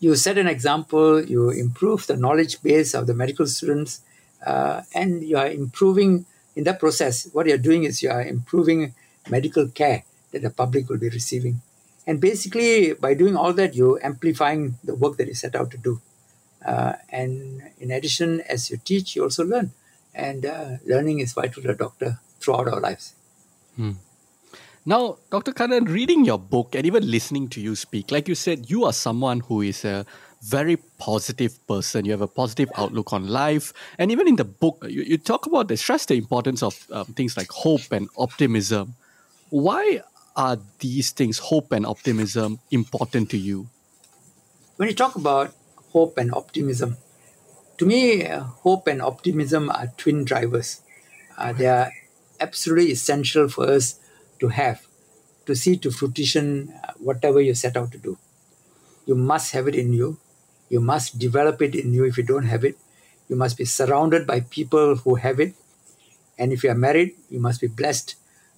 [0.00, 4.00] you set an example, you improve the knowledge base of the medical students,
[4.46, 7.28] uh, and you are improving in that process.
[7.32, 8.94] What you're doing is you are improving
[9.28, 11.60] medical care that the public will be receiving.
[12.06, 15.78] And basically, by doing all that, you're amplifying the work that you set out to
[15.78, 16.00] do.
[16.64, 19.72] Uh, and in addition, as you teach, you also learn.
[20.14, 23.14] And uh, learning is vital to a doctor throughout our lives.
[23.76, 23.92] Hmm.
[24.84, 25.52] Now, Dr.
[25.52, 28.92] Kannan, reading your book and even listening to you speak, like you said, you are
[28.92, 30.04] someone who is a
[30.42, 32.04] very positive person.
[32.04, 33.72] You have a positive outlook on life.
[33.96, 37.04] And even in the book, you, you talk about the stress the importance of um,
[37.04, 38.96] things like hope and optimism.
[39.50, 40.00] Why
[40.36, 43.68] are these things, hope and optimism, important to you?
[44.76, 45.54] When you talk about
[45.92, 46.96] hope and optimism,
[47.78, 50.80] to me, uh, hope and optimism are twin drivers.
[51.36, 51.92] Uh, they are
[52.40, 53.98] absolutely essential for us
[54.40, 54.86] to have
[55.46, 58.18] to see to fruition uh, whatever you set out to do.
[59.06, 60.18] You must have it in you.
[60.68, 62.78] You must develop it in you if you don't have it.
[63.28, 65.54] You must be surrounded by people who have it.
[66.38, 68.14] And if you are married, you must be blessed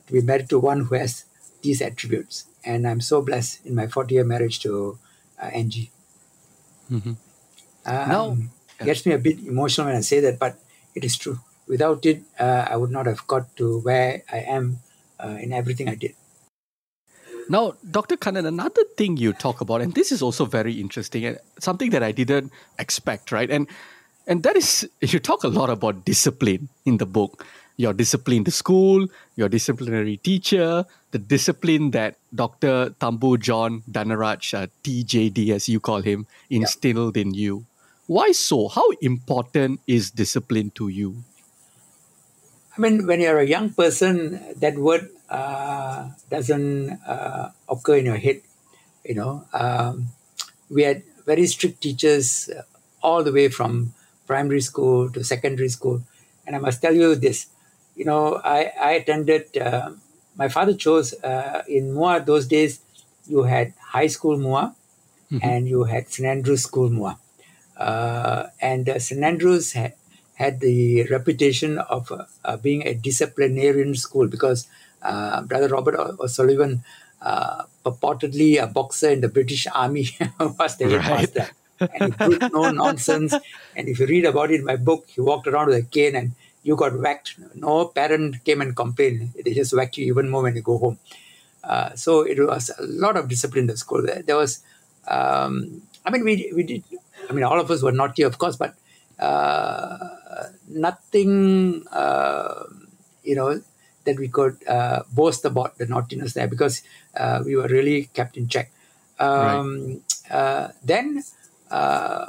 [0.06, 1.24] to be married to one who has
[1.64, 2.44] these attributes.
[2.64, 4.98] And I'm so blessed in my 40 year marriage to
[5.42, 5.90] uh, Angie.
[6.92, 7.14] Mm-hmm.
[7.86, 8.36] Um, now,
[8.84, 10.60] gets me a bit emotional when I say that, but
[10.94, 11.40] it is true.
[11.66, 14.78] Without it, uh, I would not have got to where I am
[15.18, 16.14] uh, in everything I did.
[17.48, 18.16] Now, Dr.
[18.16, 22.02] Kannan, another thing you talk about, and this is also very interesting and something that
[22.02, 23.50] I didn't expect, right?
[23.50, 23.68] And
[24.26, 27.44] and that is you talk a lot about discipline in the book.
[27.76, 32.94] Your discipline to school, your disciplinary teacher, the discipline that Dr.
[33.00, 37.22] Thambu John Danaraj, uh, TJD as you call him, instilled yeah.
[37.22, 37.66] in you.
[38.06, 38.68] Why so?
[38.68, 41.24] How important is discipline to you?
[42.76, 48.18] I mean, when you're a young person, that word uh, doesn't uh, occur in your
[48.18, 48.42] head.
[49.04, 50.08] You know, um,
[50.68, 52.50] we had very strict teachers
[53.02, 53.94] all the way from
[54.26, 56.02] primary school to secondary school,
[56.46, 57.46] and I must tell you this.
[57.94, 59.56] You know, I, I attended.
[59.56, 59.92] Uh,
[60.36, 62.80] my father chose uh, in Muar those days.
[63.26, 64.74] You had high school Muar,
[65.30, 65.38] mm-hmm.
[65.42, 67.16] and you had St Andrews School Muar,
[67.76, 69.94] uh, and St Andrews had
[70.34, 74.66] had the reputation of uh, being a disciplinarian school because
[75.02, 76.82] uh, Brother Robert O'Sullivan,
[77.22, 80.08] uh, purportedly a boxer in the British Army,
[80.40, 81.48] was the headmaster.
[81.80, 83.34] and he put no nonsense.
[83.76, 86.16] And if you read about it in my book, he walked around with a cane
[86.16, 86.32] and
[86.64, 87.36] you got whacked.
[87.54, 89.32] No parent came and complained.
[89.44, 90.98] They just whack you even more when you go home.
[91.62, 94.02] Uh, so it was a lot of discipline in the school.
[94.02, 94.62] There, there was,
[95.06, 96.84] um, I mean, we, we did,
[97.28, 98.74] I mean, all of us were naughty, of course, but
[99.18, 99.98] uh,
[100.68, 102.64] nothing, uh,
[103.22, 103.62] you know,
[104.04, 106.82] that we could uh, boast about the naughtiness there because
[107.44, 108.70] we were really kept in check.
[109.18, 110.70] Um, right.
[110.82, 111.22] then,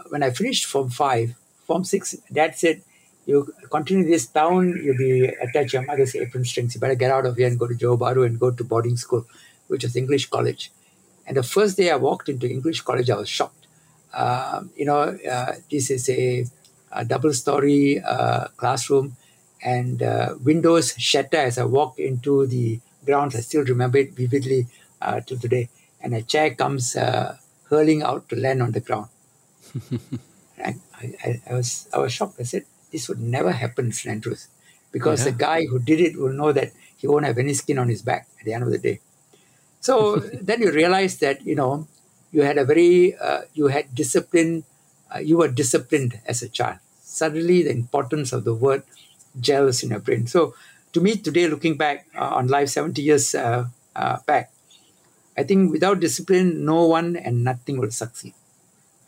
[0.09, 2.81] when I finished Form 5, Form 6, Dad said,
[3.25, 6.75] you continue this down, you'll be attached to your mother's apron strings.
[6.75, 8.97] You better get out of here and go to Johor Bahru and go to boarding
[8.97, 9.25] school,
[9.67, 10.71] which was English college.
[11.25, 13.67] And the first day I walked into English college, I was shocked.
[14.13, 16.45] Uh, you know, uh, this is a
[16.91, 19.17] a double story uh, classroom,
[19.61, 23.35] and uh, windows shatter as I walk into the grounds.
[23.35, 24.67] I still remember it vividly
[25.01, 25.69] uh, till today.
[26.01, 27.37] And a chair comes uh,
[27.69, 29.09] hurling out to land on the ground.
[30.63, 32.39] I, I, I, was I was shocked.
[32.39, 34.11] I said, "This would never happen in St.
[34.15, 34.47] Andrews,
[34.95, 35.31] because yeah.
[35.31, 38.01] the guy who did it will know that he won't have any skin on his
[38.01, 38.97] back at the end of the day."
[39.83, 41.87] So then you realize that you know
[42.31, 44.63] you had a very uh, you had discipline.
[45.13, 46.79] Uh, you were disciplined as a child
[47.15, 48.83] suddenly the importance of the word
[49.39, 50.27] gels in your brain.
[50.27, 50.53] So,
[50.91, 54.51] to me, today, looking back uh, on life 70 years uh, uh, back,
[55.37, 58.33] I think without discipline, no one and nothing will succeed.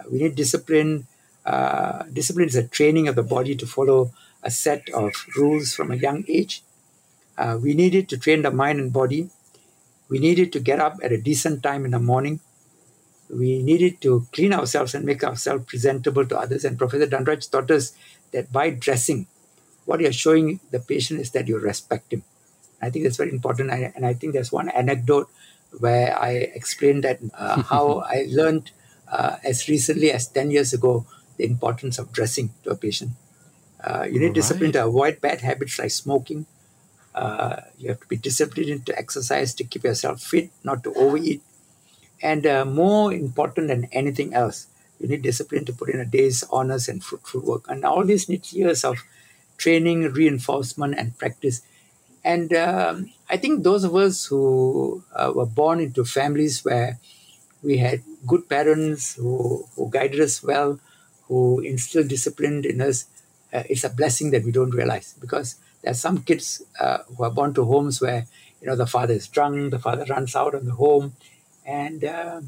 [0.09, 1.07] We need discipline.
[1.47, 4.11] Uh, discipline is a training of the body to follow
[4.43, 6.61] a set of rules from a young age.
[7.37, 9.29] Uh, we need it to train the mind and body.
[10.09, 12.41] We need it to get up at a decent time in the morning
[13.29, 16.63] we needed to clean ourselves and make ourselves presentable to others.
[16.65, 17.93] And Professor Danaraj taught us
[18.31, 19.27] that by dressing,
[19.85, 22.23] what you're showing the patient is that you respect him.
[22.81, 23.71] I think that's very important.
[23.71, 25.29] And I think there's one anecdote
[25.79, 28.71] where I explained that uh, how I learned
[29.11, 31.05] uh, as recently as 10 years ago
[31.37, 33.11] the importance of dressing to a patient.
[33.83, 34.35] Uh, you need right.
[34.35, 36.45] discipline to avoid bad habits like smoking.
[37.13, 41.41] Uh, you have to be disciplined to exercise to keep yourself fit, not to overeat.
[42.21, 44.67] And uh, more important than anything else,
[44.99, 47.65] you need discipline to put in a day's honest and fruitful work.
[47.69, 48.97] And all this needs years of
[49.57, 51.61] training, reinforcement, and practice.
[52.23, 56.99] And um, I think those of us who uh, were born into families where
[57.63, 60.79] we had good parents who, who guided us well,
[61.27, 63.05] who instill discipline in us,
[63.53, 67.23] uh, it's a blessing that we don't realize because there are some kids uh, who
[67.23, 68.25] are born to homes where
[68.61, 71.13] you know the father is drunk, the father runs out of the home,
[71.65, 72.41] and uh,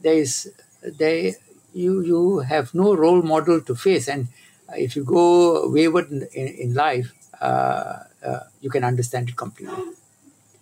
[0.00, 0.52] there is
[0.82, 1.34] they
[1.74, 4.28] you you have no role model to face, and
[4.76, 9.74] if you go wayward in, in, in life, uh, uh, you can understand it completely.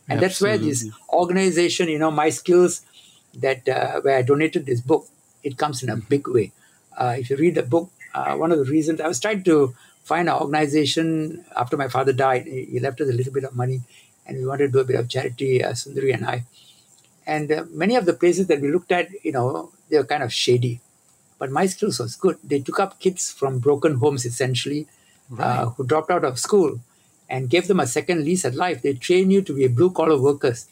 [0.08, 0.28] And Absolutely.
[0.28, 2.82] that's where this organization, you know, MySkills
[3.34, 5.08] that uh, where I donated this book,
[5.42, 6.52] it comes in a big way.
[6.96, 9.74] Uh, if you read the book, uh, one of the reasons I was trying to
[10.02, 13.80] find an organization after my father died, he left us a little bit of money,
[14.26, 16.44] and we wanted to do a bit of charity, uh, Sundari and I.
[17.26, 20.22] And uh, many of the places that we looked at, you know, they were kind
[20.22, 20.80] of shady.
[21.38, 22.38] But MySkills was good.
[22.42, 24.86] They took up kids from broken homes, essentially,
[25.32, 25.68] uh, right.
[25.76, 26.80] who dropped out of school
[27.28, 28.82] and gave them a second lease at life.
[28.82, 30.68] They train you to be blue collar workers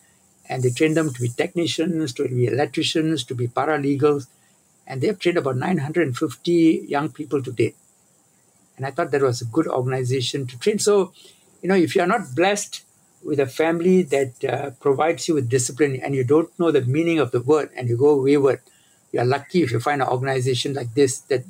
[0.49, 4.27] and they train them to be technicians, to be electricians, to be paralegals.
[4.87, 7.77] And they've trained about 950 young people to date.
[8.77, 10.79] And I thought that was a good organization to train.
[10.79, 11.13] So,
[11.63, 12.83] you know, if you're not blessed
[13.25, 17.19] with a family that uh, provides you with discipline and you don't know the meaning
[17.19, 18.61] of the word and you go wayward,
[19.13, 21.45] you're lucky if you find an organization like this that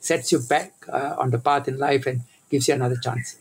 [0.00, 3.36] sets you back uh, on the path in life and gives you another chance.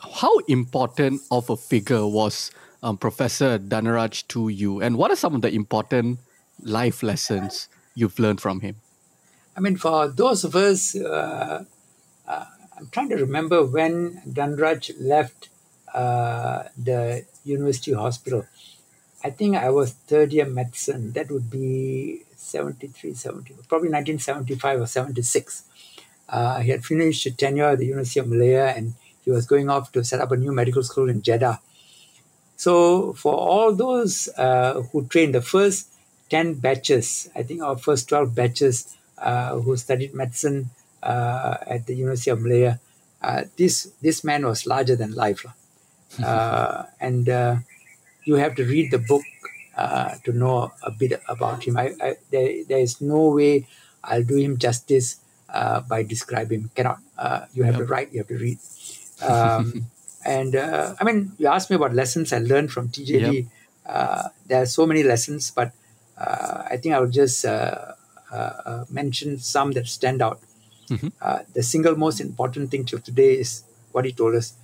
[0.00, 2.50] How important of a figure was
[2.82, 6.18] um, Professor Danaraj to you, and what are some of the important
[6.62, 8.76] life lessons you've learned from him?
[9.56, 11.64] I mean, for those of us, uh,
[12.28, 12.44] uh,
[12.76, 15.48] I'm trying to remember when Danaraj left
[15.92, 18.46] uh, the university hospital.
[19.24, 21.12] I think I was third year medicine.
[21.12, 25.64] That would be 73, 70, probably 1975 or 76.
[26.28, 28.94] Uh, he had finished tenure at the University of Malaya and
[29.24, 31.60] he was going off to set up a new medical school in Jeddah.
[32.56, 35.88] So, for all those uh, who trained the first
[36.30, 40.70] 10 batches, I think our first 12 batches uh, who studied medicine
[41.02, 42.80] uh, at the University of Malaya,
[43.22, 45.44] uh, this, this man was larger than life.
[46.22, 47.56] Uh, and uh,
[48.24, 49.22] you have to read the book
[50.24, 51.76] to know a bit about him.
[51.76, 53.66] I, I, there, there is no way
[54.02, 55.16] I'll do him justice
[55.46, 56.70] by describing him.
[56.74, 57.00] Cannot.
[57.52, 57.82] you have yep.
[57.82, 58.58] to write, you have to read.
[59.20, 59.90] Um,
[60.24, 63.34] and uh, I mean, you asked me about lessons I learned from TJD.
[63.34, 63.44] Yep.
[63.86, 65.72] Uh, there are so many lessons, but uh,
[66.18, 67.92] I think I will just uh,
[68.32, 70.40] uh, mention some that stand out.
[70.88, 71.08] Mm-hmm.
[71.52, 74.54] the single most important thing till today is what he told us.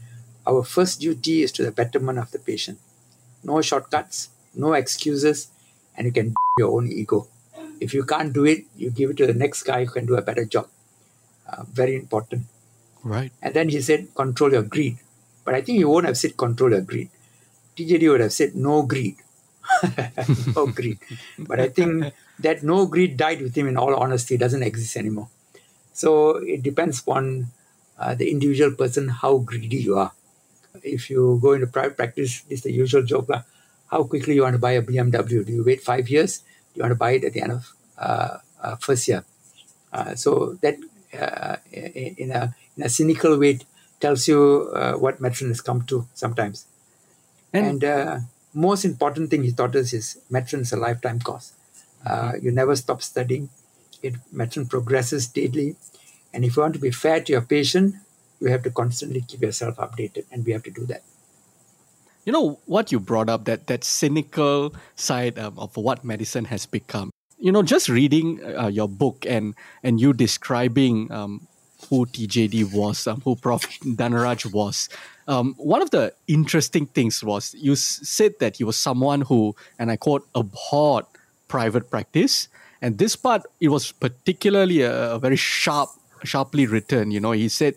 [0.46, 2.78] Our first duty is to the betterment of the patient.
[3.42, 5.48] No shortcuts, no excuses,
[5.96, 7.26] and you can your own ego.
[7.80, 10.16] If you can't do it, you give it to the next guy who can do
[10.16, 10.68] a better job.
[11.72, 12.46] very important.
[13.03, 13.32] Right.
[13.42, 14.98] And then he said, control your greed.
[15.44, 17.11] But I think he won't have said control your greed.
[17.76, 19.16] TJD would have said no greed.
[20.57, 20.99] no greed.
[21.39, 25.28] But I think that no greed died with him in all honesty, doesn't exist anymore.
[25.93, 27.49] So it depends upon
[27.99, 30.12] uh, the individual person how greedy you are.
[30.83, 33.30] If you go into private practice, it's the usual joke.
[33.30, 33.43] Uh,
[33.91, 35.45] how quickly you want to buy a BMW?
[35.45, 36.39] Do you wait five years?
[36.39, 39.24] Do you want to buy it at the end of uh, uh first year?
[39.93, 40.76] Uh, so that
[41.12, 43.61] uh, in a in a cynical way
[44.01, 46.66] tells you uh, what medicine has come to sometimes.
[47.53, 48.18] And, and uh,
[48.55, 51.53] most important thing he taught us is medicine is a lifetime course.
[52.05, 53.48] Uh, you never stop studying.
[54.03, 55.76] It, medicine progresses daily.
[56.34, 57.94] And if you want to be fair to your patient,
[58.40, 61.03] you have to constantly keep yourself updated, and we have to do that.
[62.24, 66.66] You know what you brought up that that cynical side um, of what medicine has
[66.66, 67.11] become.
[67.38, 71.46] You know, just reading uh, your book and and you describing um,
[71.93, 73.68] who TJD was, um, who Prof.
[73.84, 74.88] Danaraj was.
[75.28, 79.55] Um, one of the interesting things was you s- said that he was someone who,
[79.78, 81.05] and I quote, abhorred
[81.49, 82.49] private practice.
[82.80, 85.90] And this part, it was particularly a, a very sharp,
[86.24, 87.11] sharply written.
[87.11, 87.74] You know, he said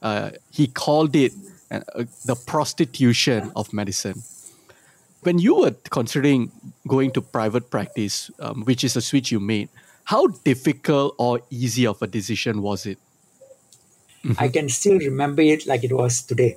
[0.00, 1.32] uh, he called it
[1.70, 1.80] uh,
[2.24, 4.22] the prostitution of medicine.
[5.24, 6.50] When you were considering
[6.86, 9.68] going to private practice, um, which is a switch you made,
[10.04, 12.98] how difficult or easy of a decision was it?
[14.28, 14.44] Mm-hmm.
[14.44, 16.56] I can still remember it like it was today.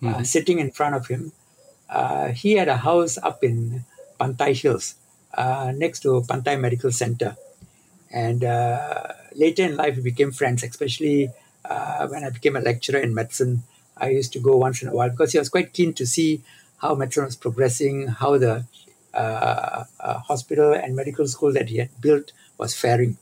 [0.00, 0.20] Uh, mm-hmm.
[0.20, 1.32] Uh, sitting in front of him,
[1.90, 3.84] uh, he had a house up in
[4.18, 4.94] Pantai Hills,
[5.34, 7.36] uh, next to Pantai Medical Center.
[8.12, 11.30] And uh, later in life, we became friends, especially
[11.64, 13.64] uh, when I became a lecturer in medicine.
[13.96, 16.42] I used to go once in a while because he was quite keen to see
[16.78, 18.64] how medicine was progressing, how the
[20.30, 23.18] hospital and medical school that he had built was faring.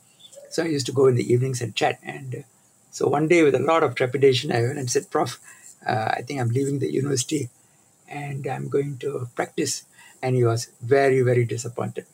[0.51, 1.99] So I used to go in the evenings and chat.
[2.03, 2.45] And
[2.91, 5.41] so one day, with a lot of trepidation, I went and said, Prof,
[5.87, 7.51] uh, I think I'm leaving the university
[8.09, 9.85] and I'm going to practice.
[10.23, 12.07] And he was very, very disappointed.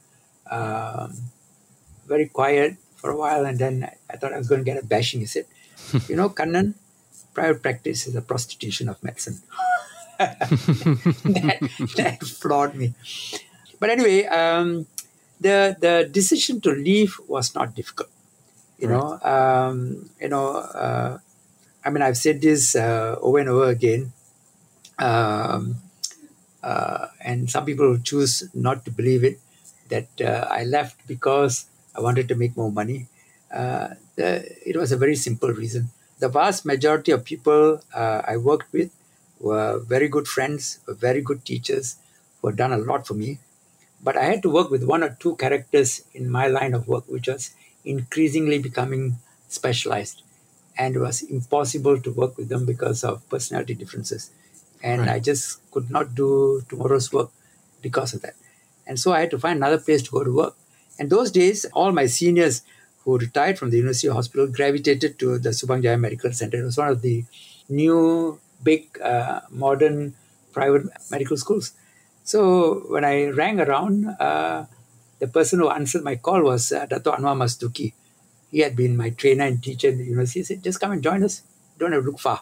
[0.51, 1.31] Um,
[2.07, 3.47] very quiet for a while.
[3.47, 5.21] And then I thought I was going to get a bashing.
[5.21, 5.47] He said,
[6.09, 6.75] You know, Kannan,
[7.33, 9.41] private practice is a prostitution of medicine.
[10.19, 11.59] that,
[11.97, 12.95] that floored me.
[13.81, 14.87] But anyway, um,
[15.41, 18.11] the the decision to leave was not difficult.
[18.79, 18.97] You right.
[18.99, 20.49] know, um, you know.
[20.57, 21.19] Uh,
[21.85, 24.13] I mean, I've said this uh, over and over again,
[24.99, 25.77] um,
[26.63, 29.39] uh, and some people choose not to believe it.
[29.91, 33.07] That uh, I left because I wanted to make more money.
[33.53, 35.91] Uh, the, it was a very simple reason.
[36.19, 38.91] The vast majority of people uh, I worked with
[39.41, 41.97] were very good friends, were very good teachers,
[42.41, 43.39] who had done a lot for me.
[44.03, 47.05] But I had to work with one or two characters in my line of work,
[47.09, 47.51] which was
[47.85, 49.17] increasingly becoming
[49.49, 50.23] specialized.
[50.77, 54.31] And it was impossible to work with them because of personality differences.
[54.83, 55.11] And right.
[55.11, 57.31] I just could not do tomorrow's work
[57.81, 58.35] because of that.
[58.87, 60.57] And so I had to find another place to go to work.
[60.99, 62.63] And those days, all my seniors
[63.05, 66.59] who retired from the University Hospital gravitated to the Subang Jaya Medical Center.
[66.59, 67.25] It was one of the
[67.69, 70.15] new, big, uh, modern
[70.53, 71.73] private medical schools.
[72.25, 74.65] So when I rang around, uh,
[75.25, 77.89] the person who answered my call was uh, Dato Anwar Mastuki.
[78.51, 80.41] He had been my trainer and teacher in the university.
[80.41, 81.43] He said, just come and join us.
[81.79, 82.41] Don't have to look far.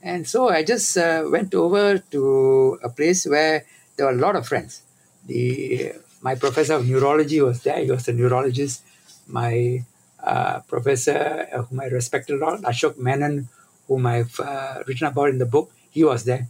[0.00, 3.64] And so I just uh, went over to a place where
[3.96, 4.82] there were a lot of friends.
[5.26, 7.80] The my professor of neurology was there.
[7.84, 8.82] He was a neurologist.
[9.26, 9.84] My
[10.22, 13.48] uh, professor, uh, whom I respected a lot, Ashok Menon,
[13.88, 16.48] whom I've uh, written about in the book, he was there.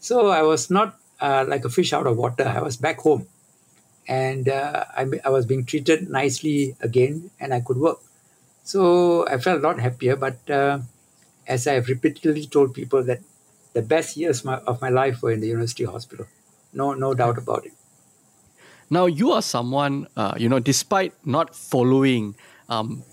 [0.00, 2.46] So I was not uh, like a fish out of water.
[2.48, 3.26] I was back home,
[4.08, 7.98] and uh, I, I was being treated nicely again, and I could work.
[8.64, 10.16] So I felt a lot happier.
[10.16, 10.80] But uh,
[11.46, 13.20] as I have repeatedly told people that
[13.74, 16.26] the best years my, of my life were in the university hospital,
[16.72, 17.72] no no doubt about it.
[18.90, 22.34] Now, you are someone, uh, you know, despite not following
[22.70, 23.04] um,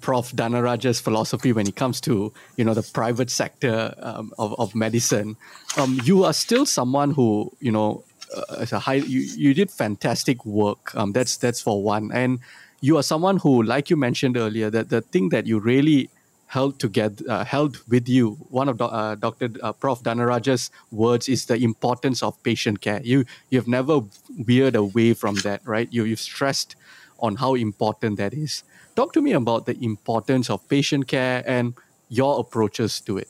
[0.00, 0.30] Prof.
[0.30, 5.36] Danaraja's philosophy when it comes to, you know, the private sector um, of, of medicine,
[5.76, 8.04] um, you are still someone who, you know,
[8.34, 10.94] uh, as a high, you, you did fantastic work.
[10.94, 12.40] Um, that's that's for one, and
[12.80, 16.10] you are someone who, like you mentioned earlier, that the thing that you really
[16.46, 18.32] held together, uh, held with you.
[18.50, 19.50] One of uh, Dr.
[19.62, 20.02] Uh, Prof.
[20.02, 23.00] Danaraja's words is the importance of patient care.
[23.02, 24.00] You you have never
[24.30, 25.88] veered away from that, right?
[25.90, 26.76] You you've stressed
[27.18, 28.62] on how important that is.
[28.94, 31.74] Talk to me about the importance of patient care and
[32.08, 33.28] your approaches to it.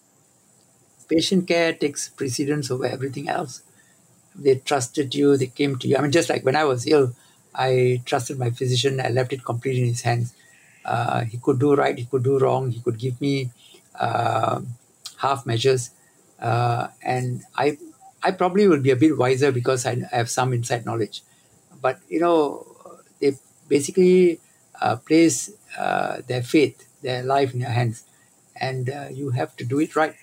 [1.08, 3.62] Patient care takes precedence over everything else.
[4.38, 5.36] They trusted you.
[5.36, 5.96] They came to you.
[5.96, 7.14] I mean, just like when I was ill,
[7.54, 9.00] I trusted my physician.
[9.00, 10.34] I left it completely in his hands
[10.86, 13.50] uh, he could do right, he could do wrong, he could give me
[13.98, 14.60] uh,
[15.18, 15.90] half measures.
[16.38, 17.76] Uh, and I,
[18.22, 21.22] I probably will be a bit wiser because I, I have some inside knowledge.
[21.82, 22.66] But, you know,
[23.20, 23.32] they
[23.68, 24.40] basically
[24.80, 28.04] uh, place uh, their faith, their life in your hands.
[28.58, 30.14] And uh, you have to do it right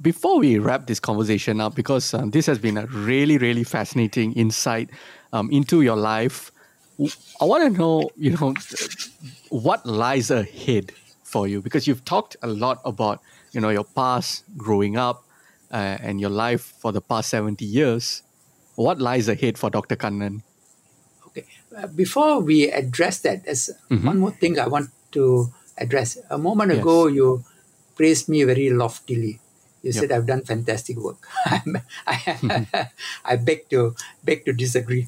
[0.00, 4.32] before we wrap this conversation up, because um, this has been a really, really fascinating
[4.34, 4.90] insight
[5.32, 6.50] um, into your life,
[7.40, 8.54] I want to know, you know,
[9.50, 10.92] what lies ahead
[11.34, 13.20] for you because you've talked a lot about,
[13.50, 15.24] you know, your past growing up
[15.72, 18.22] uh, and your life for the past 70 years.
[18.76, 19.96] What lies ahead for Dr.
[19.96, 20.42] Kannan?
[21.26, 21.44] Okay.
[21.76, 24.06] Uh, before we address that, there's mm-hmm.
[24.06, 26.18] one more thing I want to address.
[26.30, 26.80] A moment yes.
[26.80, 27.42] ago, you
[27.96, 29.40] praised me very loftily.
[29.84, 30.00] You yep.
[30.00, 31.20] said I've done fantastic work.
[32.08, 32.88] I,
[33.24, 35.06] I beg to beg to disagree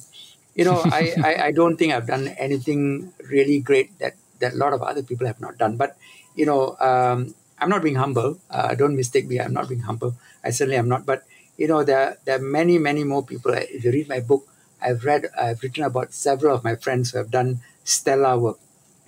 [0.57, 4.57] you know, I, I, I, don't think I've done anything really great that, that a
[4.57, 5.77] lot of other people have not done.
[5.77, 5.99] But,
[6.35, 8.39] you know, um, I'm not being humble.
[8.51, 9.39] Uh, don't mistake me.
[9.39, 10.17] I'm not being humble.
[10.43, 11.05] I certainly am not.
[11.05, 11.25] But,
[11.59, 13.53] you know, there, there are many, many more people.
[13.53, 14.49] If you read my book,
[14.81, 18.59] I've read, I've written about several of my friends who have done stellar work.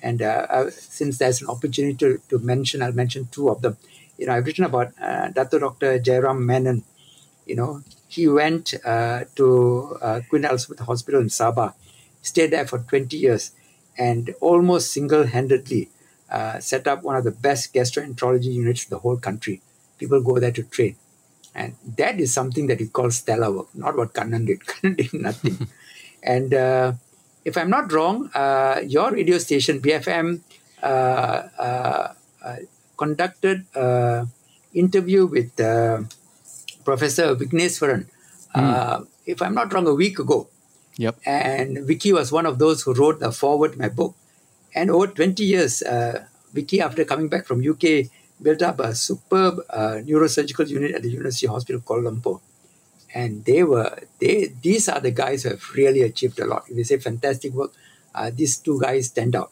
[0.03, 3.79] And uh, uh, since there's an opportunity to, to mention, I'll mention two of them.
[4.19, 5.61] You know, I've written about uh, Dr.
[5.61, 5.99] Dr.
[6.01, 6.83] Jayaram Menon.
[7.47, 11.73] You know, he went uh, to uh, Queen Elizabeth Hospital in Sabah,
[12.21, 13.53] stayed there for 20 years,
[13.97, 15.89] and almost single handedly
[16.31, 19.63] uh, set up one of the best gastroenterology units in the whole country.
[19.99, 20.97] People go there to train.
[21.55, 24.61] And that is something that he calls stellar work, not what Kannan did.
[24.67, 25.69] Kannan did nothing.
[26.23, 26.93] and uh,
[27.45, 30.41] if I'm not wrong, uh, your radio station, BFM,
[30.83, 32.09] uh,
[32.99, 34.29] conducted an
[34.75, 35.55] interview with
[36.89, 38.07] Professor Vigneswaran,
[38.57, 38.65] mm.
[38.65, 40.49] uh, if I'm not wrong, a week ago.
[40.97, 41.21] Yep.
[41.27, 44.15] And Vicky was one of those who wrote the forward to my book.
[44.75, 48.09] And over 20 years, uh, Vicky, after coming back from UK,
[48.41, 52.41] built up a superb uh, neurosurgical unit at the University Hospital Kuala Lumpur.
[53.15, 56.65] And they were they these are the guys who have really achieved a lot.
[56.69, 57.73] If they say fantastic work,
[58.15, 59.51] uh, these two guys stand out.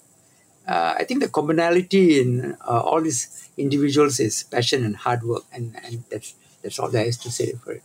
[0.67, 5.45] Uh, I think the commonality in uh, all these individuals is passion and hard work,
[5.53, 7.83] and, and that's that's all there is to say for it.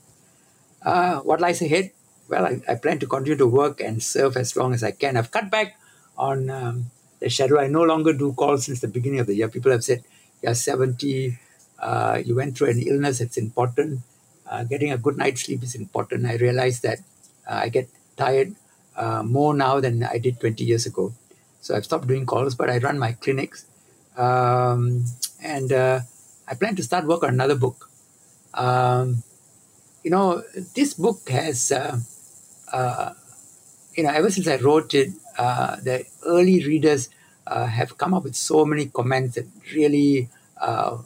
[0.82, 1.92] Uh, what lies ahead?
[2.32, 5.18] well, I, I, plan to continue to work and serve as long as I can.
[5.18, 5.78] I've cut back
[6.18, 6.86] on um,
[7.20, 7.60] the schedule.
[7.60, 9.50] I no longer do calls since the beginning of the year.
[9.50, 10.04] People have said,
[10.42, 11.38] you're 70,
[11.80, 14.00] uh, you went through an illness, it's important.
[14.50, 16.26] Uh, getting a good night's sleep is important.
[16.26, 17.00] I realize that
[17.48, 18.56] uh, I get tired
[19.24, 21.14] more now than I did 20 years ago.
[21.62, 23.66] So I've stopped doing calls, but I run my clinics.
[24.18, 25.06] Um,
[25.42, 26.02] and uh,
[26.48, 27.90] I plan to start work on another book.
[28.54, 29.24] Um,
[30.04, 30.44] you know,
[30.76, 32.00] this book has uh,
[32.72, 33.14] uh,
[33.94, 37.10] you know, ever since I wrote it, uh, the early readers
[37.46, 40.98] uh, have come up with so many comments that really uh,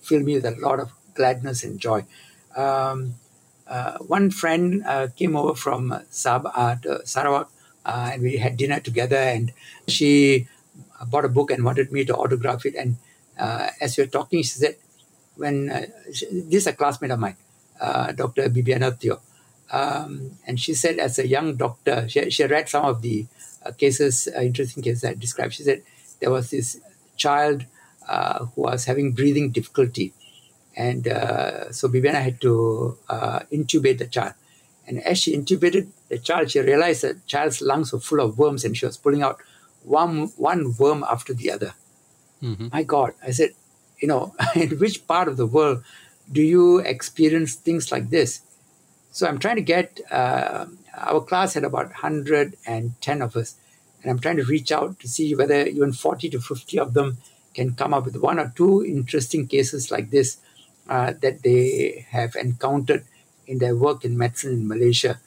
[0.00, 2.04] fill me with a lot of gladness and joy.
[2.56, 3.14] Um,
[4.06, 4.84] one friend
[5.16, 7.50] came over from Sab- at Sarawak
[7.84, 9.52] and we had dinner together, and
[9.88, 10.46] she
[11.06, 12.74] bought a book and wanted me to autograph it.
[12.74, 12.96] And
[13.38, 14.76] as we were talking, she said,
[15.36, 16.22] "When this
[16.52, 17.36] is a classmate of mine,
[18.14, 18.48] Dr.
[18.48, 19.20] Bibiana Theo."
[19.70, 23.26] Um, and she said, as a young doctor, she, she read some of the
[23.64, 25.54] uh, cases, uh, interesting cases I described.
[25.54, 25.82] She said
[26.18, 26.80] there was this
[27.16, 27.66] child
[28.08, 30.12] uh, who was having breathing difficulty.
[30.76, 34.34] And uh, so Bibiana had to uh, intubate the child.
[34.90, 38.36] And as she intubated the child, she realized that the child's lungs were full of
[38.36, 39.38] worms and she was pulling out
[39.84, 41.74] one, one worm after the other.
[42.42, 42.68] Mm-hmm.
[42.72, 43.50] My God, I said,
[44.00, 45.84] you know, in which part of the world
[46.32, 48.40] do you experience things like this?
[49.12, 50.66] So I'm trying to get uh,
[50.96, 53.54] our class had about 110 of us,
[54.02, 57.18] and I'm trying to reach out to see whether even 40 to 50 of them
[57.54, 60.38] can come up with one or two interesting cases like this
[60.88, 63.04] uh, that they have encountered
[63.50, 65.18] in their work in medicine in Malaysia.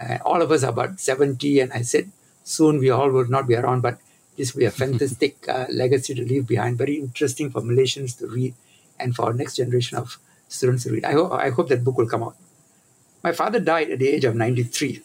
[0.00, 2.10] Uh, all of us are about 70, and I said
[2.44, 3.98] soon we all will not be around, but
[4.36, 6.78] this will be a fantastic uh, legacy to leave behind.
[6.78, 8.54] Very interesting for Malaysians to read
[8.98, 10.18] and for our next generation of
[10.48, 11.04] students to read.
[11.04, 12.36] I, ho- I hope that book will come out.
[13.22, 15.02] My father died at the age of 93.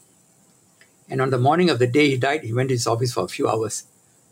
[1.09, 3.23] And on the morning of the day he died, he went to his office for
[3.25, 3.83] a few hours.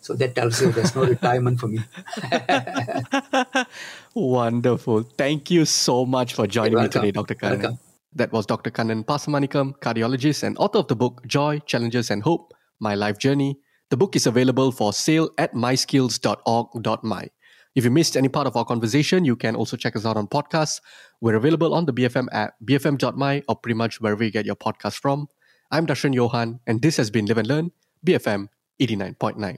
[0.01, 1.79] So that tells you there's no retirement for me.
[4.13, 5.03] Wonderful.
[5.17, 7.33] Thank you so much for joining me today, Dr.
[7.35, 7.79] Kannan.
[8.15, 8.71] That was Dr.
[8.71, 13.59] Kannan Pasamanickam, cardiologist and author of the book Joy, Challenges and Hope My Life Journey.
[13.89, 17.29] The book is available for sale at myskills.org.my.
[17.75, 20.27] If you missed any part of our conversation, you can also check us out on
[20.27, 20.79] podcasts.
[21.19, 24.99] We're available on the BFM app, bfm.my, or pretty much wherever you get your podcast
[25.01, 25.27] from.
[25.69, 27.71] I'm Dashran Johan, and this has been Live and Learn,
[28.07, 28.47] BFM
[28.79, 29.57] 89.9.